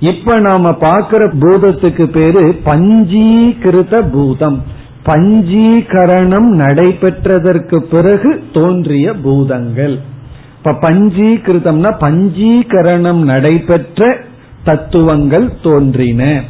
இப்ப 0.00 0.38
நாம 0.40 0.70
பாக்கிற 0.70 1.22
பூதத்துக்கு 1.40 2.04
பேரு 2.06 2.60
பஞ்சீகிருத 2.64 4.10
பூதம். 4.12 4.62
பஞ்சீகரணம் 5.06 6.50
நடைபெற்றதற்கு 6.60 7.78
பிறகு 7.78 8.44
தோன்றிய 8.52 9.14
பூதங்கள். 9.14 10.00
இப்ப 10.58 10.90
பஞ்சீகிருதம்னா 10.90 11.90
பஞ்சீகரணம் 12.00 13.22
நடைபெற்ற 13.22 14.16
தத்துவங்கள் 14.64 15.52
தோன்றின. 15.62 16.40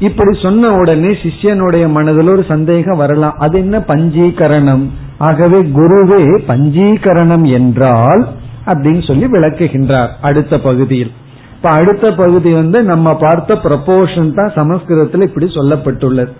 இப்படி 0.00 0.38
சொன்ன 0.42 0.72
உடனே 0.72 1.08
சிஷ்யனுடைய 1.08 1.88
மனதில் 1.88 2.28
ஒரு 2.28 2.44
சந்தேகம் 2.48 2.96
வரலாம். 2.96 3.34
அது 3.38 3.58
என்ன 3.58 3.78
பஞ்சீகரணம்? 3.78 4.84
ஆகவே 5.20 5.58
குருவே 5.78 6.22
பஞ்சீகரணம் 6.50 7.46
என்றால் 7.58 8.22
அப்படின்னு 8.66 9.02
சொல்லி 9.06 9.26
விளக்குகின்றார் 9.26 10.10
அடுத்த 10.20 10.54
பகுதியில். 10.58 11.12
இப்ப 11.56 11.70
அடுத்த 11.70 12.06
பகுதி 12.12 12.50
வந்து 12.52 12.78
நம்ம 12.82 13.14
பார்த்த 13.14 13.54
ப்ரப்போர்ஷன் 13.64 14.30
தான் 14.34 14.52
சமஸ்கிருதத்தில் 14.54 15.26
இப்படி 15.26 15.46
சொல்லப்பட்டுள்ளது. 15.54 16.32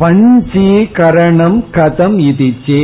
பஞ்சீகரணம் 0.00 1.58
கதம் 1.76 2.18
இதிச்சே 2.30 2.82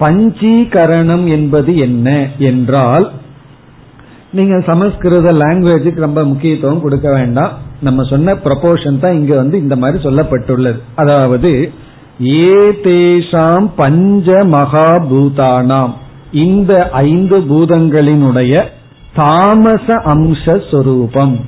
பஞ்சீகரணம் 0.00 1.24
என்பது 1.26 1.72
என்ன 1.76 2.08
என்றால் 2.50 3.06
நீங்க 4.32 4.56
சமஸ்கிருத 4.60 5.32
லாங்குவேஜுக்கு 5.32 6.06
ரொம்ப 6.06 6.20
முக்கியத்துவம் 6.24 6.80
கொடுக்க 6.80 7.08
வேண்டாம். 7.12 7.52
நம்ம 7.80 8.02
சொன்ன 8.02 8.34
ப்ரப்போர்ஷன் 8.44 9.00
தான் 9.00 9.16
இங்க 9.20 9.32
வந்து 9.36 9.56
இந்த 9.58 9.76
மாதிரி 9.76 9.98
சொல்லப்பட்டுள்ளது. 10.04 10.78
அதாவது 10.94 11.50
ஏதேஷாம் 12.22 13.70
பஞ்ச 13.76 14.44
மகாபூதானாம். 14.44 15.92
இந்த 16.32 16.90
ஐந்து 16.90 17.38
பூதங்களினுடைய 17.38 18.62
தாமச 19.14 19.94
அம்ச 19.94 20.70
சொரூபம். 20.70 21.38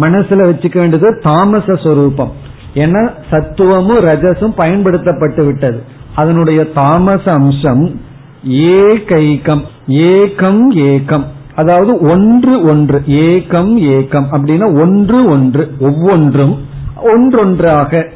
மனசுல 0.00 0.40
வச்சுக்க 0.50 0.78
வேண்டியது 0.78 1.20
தாமச 1.22 1.74
சொரூபம். 1.74 2.32
ஏன்னா 2.74 3.10
சத்துவமும் 3.30 4.04
ரஜசும் 4.04 4.52
பயன்படுத்தப்பட்டு 4.56 5.44
விட்டது. 5.44 5.82
அதனுடைய 6.14 6.64
தாமச 6.64 7.32
அம்சம் 7.32 8.00
ஏகைக்கம் 8.48 9.62
ஏகம் 9.88 10.62
ஏகம். 10.74 11.24
அதாவது 11.54 12.00
ஒன்று 12.00 12.62
ஒன்று 12.62 13.02
ஏகம் 13.06 13.78
ஏகம் 13.78 14.26
அப்படின்னா 14.32 14.80
ஒன்று 14.80 15.24
ஒன்று 15.24 15.72
ஒவ்வொன்றும் 15.80 16.58
ஒன்றொன்றாக 17.02 18.10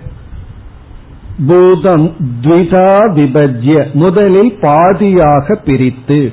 பூதம் 1.46 2.14
த்விதா 2.42 2.88
விபஜ்ய 3.16 3.92
முதலில் 3.92 4.58
பாதியாக 4.60 5.54
பிரித்து 5.64 6.32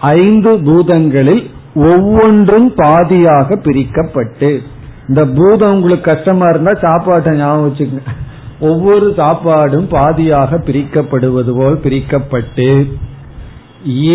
ஐந்து 0.00 0.50
பூதங்களில் 0.50 1.50
ஒவ்வொன்றும் 1.74 2.72
பாதியாக 2.76 3.56
பிரிக்கப்பட்டு 3.56 4.60
இந்த 5.08 5.24
பூதம் 5.26 5.74
உங்களுக்கு 5.74 6.14
கஷ்டமா 6.14 6.48
இருந்தா 6.48 6.72
சாப்பாட்டை 6.80 7.36
ஞாபகம் 7.36 7.64
வச்சுக்கோங்க. 7.66 8.12
ஒவ்வொரு 8.60 9.14
சாப்பாடும் 9.16 9.88
பாதியாக 9.90 10.58
பிரிக்கப்படுவது 10.66 11.52
போல் 11.56 11.80
பிரிக்கப்பட்டு 11.84 12.86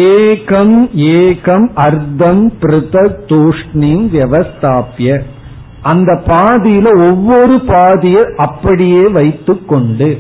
ஏகம் 0.06 0.78
ஏகம் 0.94 1.68
அர்த்தம் 1.74 2.54
பிருத்தக் 2.60 3.20
தூஷ்ணிம் 3.28 4.06
வியவஸ்தாபிய. 4.14 5.22
அந்த 5.82 6.22
பாதியில 6.28 7.10
ஒவ்வொரு 7.10 7.60
பாதியை 7.60 8.24
அப்படியே 8.36 9.08
வைத்து 9.08 9.66
கொண்டு. 9.66 10.18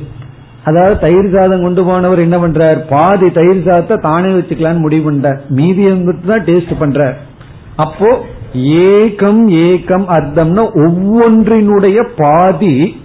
அதாவது 0.63 0.99
தயிர் 0.99 1.35
சாதம் 1.35 1.61
கொண்டு 1.61 1.83
போனவர் 1.83 2.19
என்ன 2.19 2.37
பண்றார்? 2.37 2.79
பாதி 2.89 3.29
தயிர் 3.29 3.65
சாதத்தை 3.65 3.97
தானே 3.97 4.29
வச்சுக்கலான்னு 4.29 4.77
முடிவு 4.77 5.11
பண்றார். 5.11 5.39
மீதி 5.49 5.83
தான் 6.27 6.43
டேஸ்ட் 6.43 6.73
பண்றார். 6.79 7.13
அப்போ 7.75 8.25
ஏகம் 8.53 9.47
ஏகம் 9.47 10.05
அர்த்தம்னா 10.17 10.63
ஒவ்வொன்றினுடைய 10.85 12.07
பாதி 12.15 13.01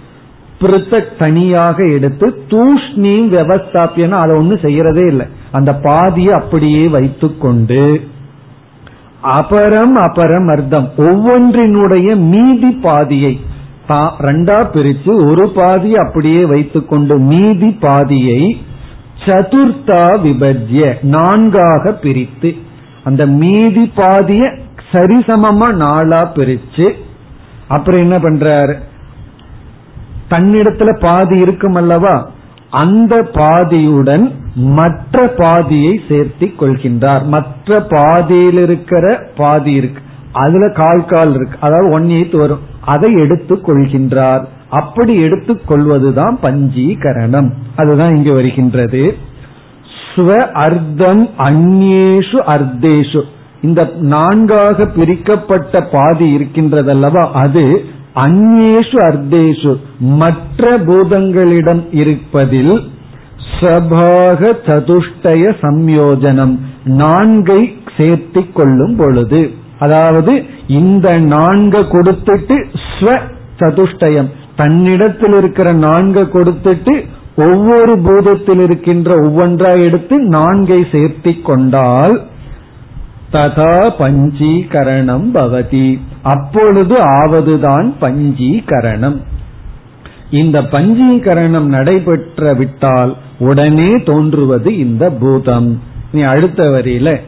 பிருத்தக் 0.61 1.17
தனியாக 1.17 1.87
எடுத்து 1.87 2.35
தூஷ்ணீம் 2.49 3.27
விவஸ்தாப்பியனா 3.31 4.09
அதை 4.09 4.37
ஒன்றும் 4.37 4.59
செய்யறதே 4.59 5.07
இல்லை. 5.07 5.25
அந்த 5.51 5.73
பாதியை 5.73 6.33
அப்படியே 6.33 6.87
வைத்துக்கொண்டு 6.87 8.01
அபரம் 9.33 9.97
அபரம் 9.99 10.49
அர்த்தம் 10.49 10.87
ஒவ்வொன்றினுடைய 10.97 12.15
மீதி 12.15 12.71
பாதியை 12.81 13.33
ரெண்டா 14.19 14.59
பிரிச்சு 14.65 15.11
ஒரு 15.25 15.49
பாதி 15.49 15.93
அப்படியே 15.95 16.45
வைத்துக்கொண்டு 16.45 17.19
மீதி 17.19 17.69
பாதியை 17.79 18.39
சதுர்த்தா 19.25 20.03
விபஜ்ய 20.23 20.85
நான்காக 21.01 21.91
பிரித்து 21.93 22.49
அந்த 23.03 23.25
மீதி 23.25 23.91
பாதிய 23.95 24.43
சரிசமமா 24.91 25.73
நாளா 25.75 26.23
பிரிச்சு 26.35 26.87
அப்புறம் 27.67 27.99
என்ன 27.99 28.17
பண்றாரு? 28.17 28.75
தன்னிடத்துல 30.29 30.99
பாதி 30.99 31.37
இருக்கும் 31.37 31.75
அல்லவா 31.75 32.15
அந்த 32.69 33.23
பாதியுடன் 33.33 34.31
மற்ற 34.55 35.27
பாதியை 35.27 36.01
சேர்த்தி 36.07 36.53
கொள்கின்றார். 36.59 37.25
மற்ற 37.25 37.81
பாதியில் 37.81 38.57
இருக்கிற 38.57 39.27
பாதி 39.37 39.71
இருக்கு. 39.71 40.01
அதுல 40.31 40.69
கால் 40.69 41.05
கால் 41.05 41.35
இருக்கு. 41.35 41.57
அதாவது 41.59 41.93
ஒன் 41.93 42.03
எய்த் 42.03 42.37
வரும். 42.37 42.59
அதை 42.81 43.13
எடுத்துக் 43.13 43.69
கொள்கின்றார். 43.69 44.43
அப்படி 44.69 45.21
எடுத்துக் 45.21 45.67
கொள்வதுதான் 45.67 46.39
பஞ்சீகரணம். 46.41 47.51
அதுதான் 47.75 48.15
இங்கு 48.15 48.33
வருகின்றது. 48.33 49.17
ஸ்வ 50.15 50.35
அர்த்தம் 50.37 51.29
அந்நேஷு 51.37 52.41
அர்த்தேஷு. 52.47 53.21
இந்த 53.61 53.91
நான்காக 53.99 54.85
பிரிக்கப்பட்ட 54.85 55.81
பாதி 55.81 56.37
இருக்கின்றதல்லவா? 56.37 57.31
அது 57.31 57.85
அந்நேஷு 58.15 58.97
அர்த்தேஷு. 59.09 59.73
மற்ற 59.99 60.77
பூதங்களிடம் 60.77 61.83
இருப்பதில் 61.91 62.75
சபாக 63.59 64.51
சதுஷ்டய 64.65 65.43
சம்யோஜனம் 65.61 66.55
நான்கை 66.85 67.61
சேர்த்தி 67.97 68.43
கொள்ளும் 68.53 68.95
பொழுது. 68.95 69.41
அதாவது 69.79 70.33
இந்த 70.67 71.17
நான்கு 71.17 71.79
கொடுத்துட்டு 71.79 72.57
ஸ்வ 72.87 73.19
சதுஷ்டயம். 73.59 74.29
தன்னிடத்தில் 74.55 75.35
இருக்கிற 75.37 75.73
நான்கு 75.73 76.23
கொடுத்துட்டு 76.33 76.93
ஒவ்வொரு 77.37 77.93
பூதத்தில் 77.97 78.61
இருக்கின்ற 78.63 79.09
ஒவ்வொன்றா 79.21 79.71
எடுத்து 79.85 80.15
நான்கை 80.29 80.79
சேர்த்தி 80.91 81.41
கொண்டால் 81.41 82.15
ததா 83.31 83.91
பஞ்சீகரணம் 83.99 85.25
பவதி. 85.33 85.99
அப்பொழுது 86.21 86.95
ஆவதுதான் 86.95 87.93
பஞ்சீகரணம். 88.01 89.21
இந்த 90.31 90.61
பஞ்சீகரணம் 90.61 91.65
நடைபெற்ற 91.65 92.53
விட்டால் 92.53 93.15
உடனே 93.39 94.03
தோன்றுவது 94.03 94.77
இந்த 94.77 95.09
பூதம். 95.09 95.81
நீ 96.11 96.21
அடுத்த 96.21 96.63
வரியில 96.63 97.21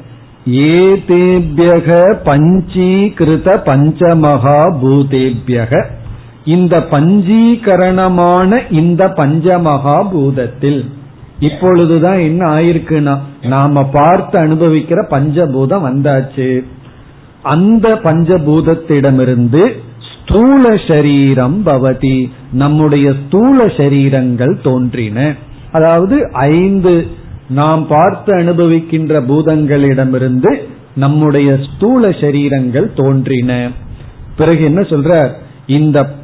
ஏதேபியக 0.51 2.15
பஞ்சீகிருத 2.25 3.61
பஞ்சமகா 3.65 4.77
பூதேபியக 4.83 5.83
இந்த 6.45 6.85
பஞ்சீகரணமான 6.91 8.71
இந்த 8.71 9.07
பஞ்சமகா 9.07 10.07
பூதத்தில் 10.13 10.91
இப்பொழுதுதான் 11.39 12.19
என்ன 12.19 12.49
ஆயிருக்குன்னா 12.49 13.17
நாம 13.43 13.83
பார்த்து 13.83 14.39
அனுபவிக்கிற 14.39 14.99
பஞ்சபூதம் 15.09 15.85
வந்தாச்சு. 15.89 16.63
அந்த 17.41 17.89
பஞ்சபூதத்திடமிருந்து 17.89 19.71
ஸ்தூல 20.11 20.77
சரீரம் 20.87 21.65
பவதி 21.65 22.29
நம்முடைய 22.51 23.13
ஸ்தூல 23.25 23.65
சரீரங்கள் 23.65 24.61
தோன்றின. 24.61 25.33
அதாவது 25.71 26.29
ஐந்து 26.31 27.07
நாம் 27.49 27.87
பார்த்து 27.87 28.35
அனுபவிக்கின்ற 28.35 29.21
பூதங்களிடமிருந்து 29.21 30.53
நம்முடைய 30.95 31.59
ஸ்தூல 31.65 32.09
சரீரங்கள் 32.09 32.93
தோன்றின. 32.93 33.69
பிறகு 34.37 34.63
என்ன 34.63 34.81
சொல்ற 34.81 35.29
இந்த 35.67 36.15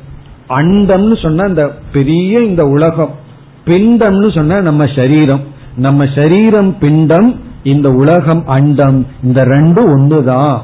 அண்டம்னு 0.49 1.21
சொன்ன 1.21 1.47
இந்த 1.47 1.71
பெரிய 1.91 2.39
இந்த 2.39 2.67
உலகம் 2.67 3.21
பிண்டம்னு 3.65 4.35
சொன்ன 4.35 4.61
நம்ம 4.61 4.85
சரீரம். 4.95 5.41
நம்ம 5.75 6.05
சரீரம் 6.15 6.77
பிண்டம் 6.77 7.39
இந்த 7.63 7.91
உலகம் 7.91 8.43
அண்டம். 8.45 9.07
இந்த 9.23 9.45
ரெண்டும் 9.45 9.91
ஒண்ணுதான் 9.95 10.57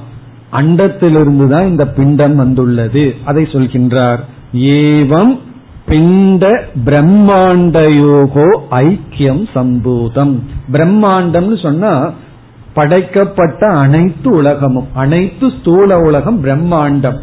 அண்டத்திலிருந்து 0.52 1.48
தான் 1.48 1.68
இந்த 1.68 1.88
பிண்டம் 1.88 2.36
வந்துள்ளது. 2.36 3.16
அதை 3.26 3.44
சொல்கின்றார். 3.44 4.20
ஏவம் 4.54 5.40
பிண்ட 5.88 6.62
பிரம்மாண்டயோகோ 6.86 8.48
ஐக்கியம் 8.72 9.44
சம்பூதம். 9.56 10.40
பிரம்மாண்டம்னு 10.72 11.62
சொன்னா 11.62 12.12
படைக்கப்பட்ட 12.74 13.68
அனைத்து 13.68 14.32
உலகமும். 14.32 14.88
அனைத்து 14.94 15.52
ஸ்தூல 15.60 16.00
உலகம் 16.00 16.44
பிரம்மாண்டம். 16.44 17.18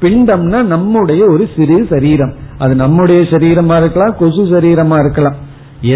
பிண்டம்னா 0.00 0.62
நம்முடைய 0.62 1.24
ஒரு 1.26 1.48
சிறு 1.56 1.86
சரீரம். 1.90 2.32
அது 2.58 2.74
நம்முடைய 2.74 3.20
சரீரமா 3.22 3.76
இருக்கலாம் 3.76 4.16
கொசு 4.16 4.44
சரீரமா 4.44 4.98
இருக்கலாம். 4.98 5.38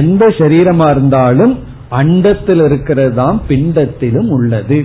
எந்த 0.00 0.26
சரீரமா 0.38 0.90
இருந்தாலும் 0.90 1.54
அண்டத்தில் 1.90 2.62
இருக்கிறது 2.64 3.14
தான் 3.14 3.40
பிண்டத்திலும் 3.48 4.28
உள்ளது. 4.28 4.78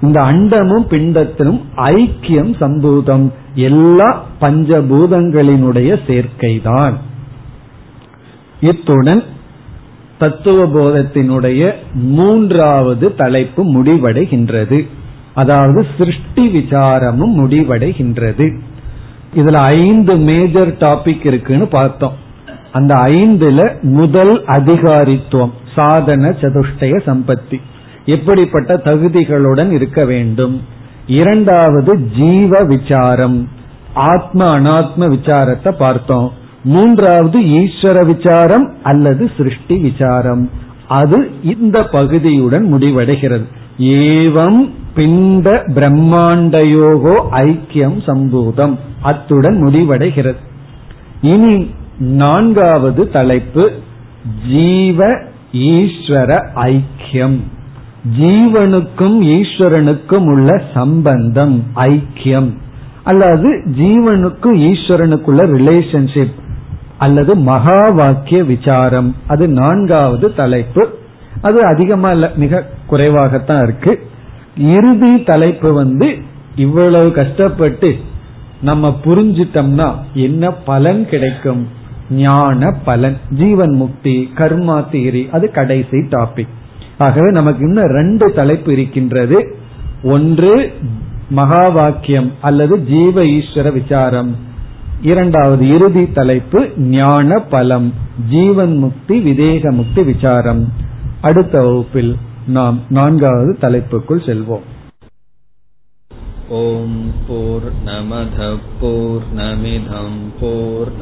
இந்த 0.00 0.18
அண்டமும் 0.22 0.86
பிண்டத்திலும் 0.90 1.60
ஐக்கியம் 1.76 2.52
சம்பூதம். 2.60 3.26
எல்லா 3.54 4.08
பஞ்சபூதங்களினுடைய 4.40 5.90
சேர்க்கை 6.06 6.60
தான் 6.62 6.96
இத்துடன் 8.60 9.22
தத்துவ 10.18 10.64
போதத்தினுடைய 10.66 11.62
மூன்றாவது 11.92 13.14
தலைப்பு 13.14 13.62
முடிவடைகின்றது. 13.64 14.78
அதாவது 15.34 15.86
சிருஷ்டி 15.98 16.44
விசாரமும் 16.48 17.34
முடிவடைகின்றது. 17.40 18.46
இதுல 19.34 19.56
ஐந்து 19.56 20.16
மேஜர் 20.16 20.76
டாபிக் 20.76 21.26
இருக்குன்னு 21.26 21.66
பார்த்தோம். 21.66 22.12
அந்த 22.72 22.94
ஐந்துல 22.94 23.80
முதல் 23.80 24.44
அதிகாரித்துவம் 24.44 25.50
சாதன 25.74 26.28
சதுஷ்டய 26.28 26.96
சம்பத்தி. 27.06 27.60
எப்படிப்பட்ட 28.04 28.76
தகுதிகளுடன் 28.76 29.72
இருக்க 29.72 30.04
வேண்டும்? 30.04 30.62
இரண்டாவது 31.06 32.00
ஜீவ 32.16 32.64
விசாரம். 32.64 33.48
ஆத்ம 33.94 34.60
அனாத்ம 34.60 34.98
விசாரத்தை 34.98 35.70
பார்த்தோம். 35.70 36.32
மூன்றாவது 36.64 37.40
ஈஸ்வர 37.40 38.14
விசாரம் 38.14 38.74
அல்லது 38.82 39.30
சிருஷ்டி 39.36 39.76
விசாரம். 39.76 40.50
அது 40.88 41.30
இந்த 41.42 41.80
பகுதியுடன் 41.92 42.64
முடிவடைகிறது. 42.72 43.44
ஏவம் 43.78 44.70
பிண்ட 44.96 45.62
பிரம்மாண்டயோகோ 45.74 47.14
ஐக்கியம் 47.32 47.98
சம்பூதம். 48.06 48.78
அத்துடன் 49.02 49.64
முடிவடைகிறது. 49.64 50.36
இனி 51.20 51.74
நான்காவது 51.98 53.10
தலைப்பு 53.10 53.70
ஜீவ 54.48 55.06
ஈஸ்வர 55.52 56.46
ஐக்கியம். 56.54 57.36
ஜீவனுக்கும் 58.20 59.20
ஈஸ்வரனுக்கும் 59.20 60.24
உள்ள 60.24 60.62
சம்பந்தம் 60.74 61.64
ஐக்கியம். 61.74 62.50
அல்லது 63.04 63.62
ஜீவனுக்கும் 63.78 64.56
ஈஸ்வரனுக்குள்ள 64.56 65.46
ரிலேஷன்ஷிப் 65.56 66.32
அல்லது 66.98 67.36
மகா 67.36 67.88
வாக்கிய 67.88 68.44
விசாரம். 68.44 69.16
அது 69.26 69.48
நான்காவது 69.48 70.34
தலைப்பு. 70.34 70.88
அது 71.42 71.62
அதிகமா 71.62 72.10
இல்ல 72.10 72.32
மிக 72.36 72.66
குறைவாகத்தான் 72.90 73.62
இருக்கு. 73.62 74.10
இறுதி 74.56 75.22
தலைப்பு 75.22 75.72
வந்து 75.72 76.18
இவ்வளவு 76.56 77.12
கஷ்டப்பட்டு 77.12 77.96
நம்ம 78.62 79.00
புரிஞ்சிட்டோம்னா 79.04 79.94
என்ன 80.14 80.50
பலன் 80.50 81.08
கிடைக்கும்? 81.08 81.66
ஞான 82.10 82.76
பலன் 82.84 83.16
ஜீவன் 83.30 83.70
முக்தி 83.70 84.30
கர்மா 84.34 84.90
தீரி 84.90 85.28
அது 85.32 85.50
கடைசி 85.50 85.96
டாபிக் 85.96 86.52
ஆகவே 86.98 87.30
நமக்கு 87.30 87.66
இன்னும் 87.66 87.84
ரெண்டு 87.84 88.32
தலைப்பு 88.32 88.72
இருக்கின்றது. 88.72 89.56
ஒன்று 90.02 90.72
மகா 91.30 91.68
வாக்கியம் 91.68 92.32
அல்லது 92.40 92.84
ஜீவ 92.84 93.22
ஈஸ்வர 93.22 93.72
விசாரம். 93.72 94.36
இரண்டாவது 95.02 95.68
இறுதி 95.68 96.12
தலைப்பு 96.12 96.70
ஞான 96.76 97.38
பலம் 97.38 97.92
ஜீவன் 98.30 98.76
முக்தி 98.76 99.20
விதேக 99.20 99.70
முக்தி 99.70 100.02
விசாரம். 100.02 100.72
அடுத்த 101.20 101.62
வகுப்பில் 101.62 102.16
நாம் 102.49 102.77
நான்காவது 102.89 103.53
தலைப்புக்குள் 103.61 104.25
செல்வோம் 104.27 104.65
ஓம் 106.57 106.99
போர் 107.27 107.69
நமத 107.83 108.39
போர் 108.79 109.27
நமிதம் 109.33 110.21
போர் 110.39 110.93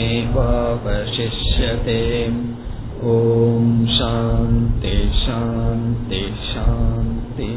ॐ 3.08 3.72
शान्ति 3.95 4.93
शान्ति 5.16 6.22
शान्ति 6.43 7.50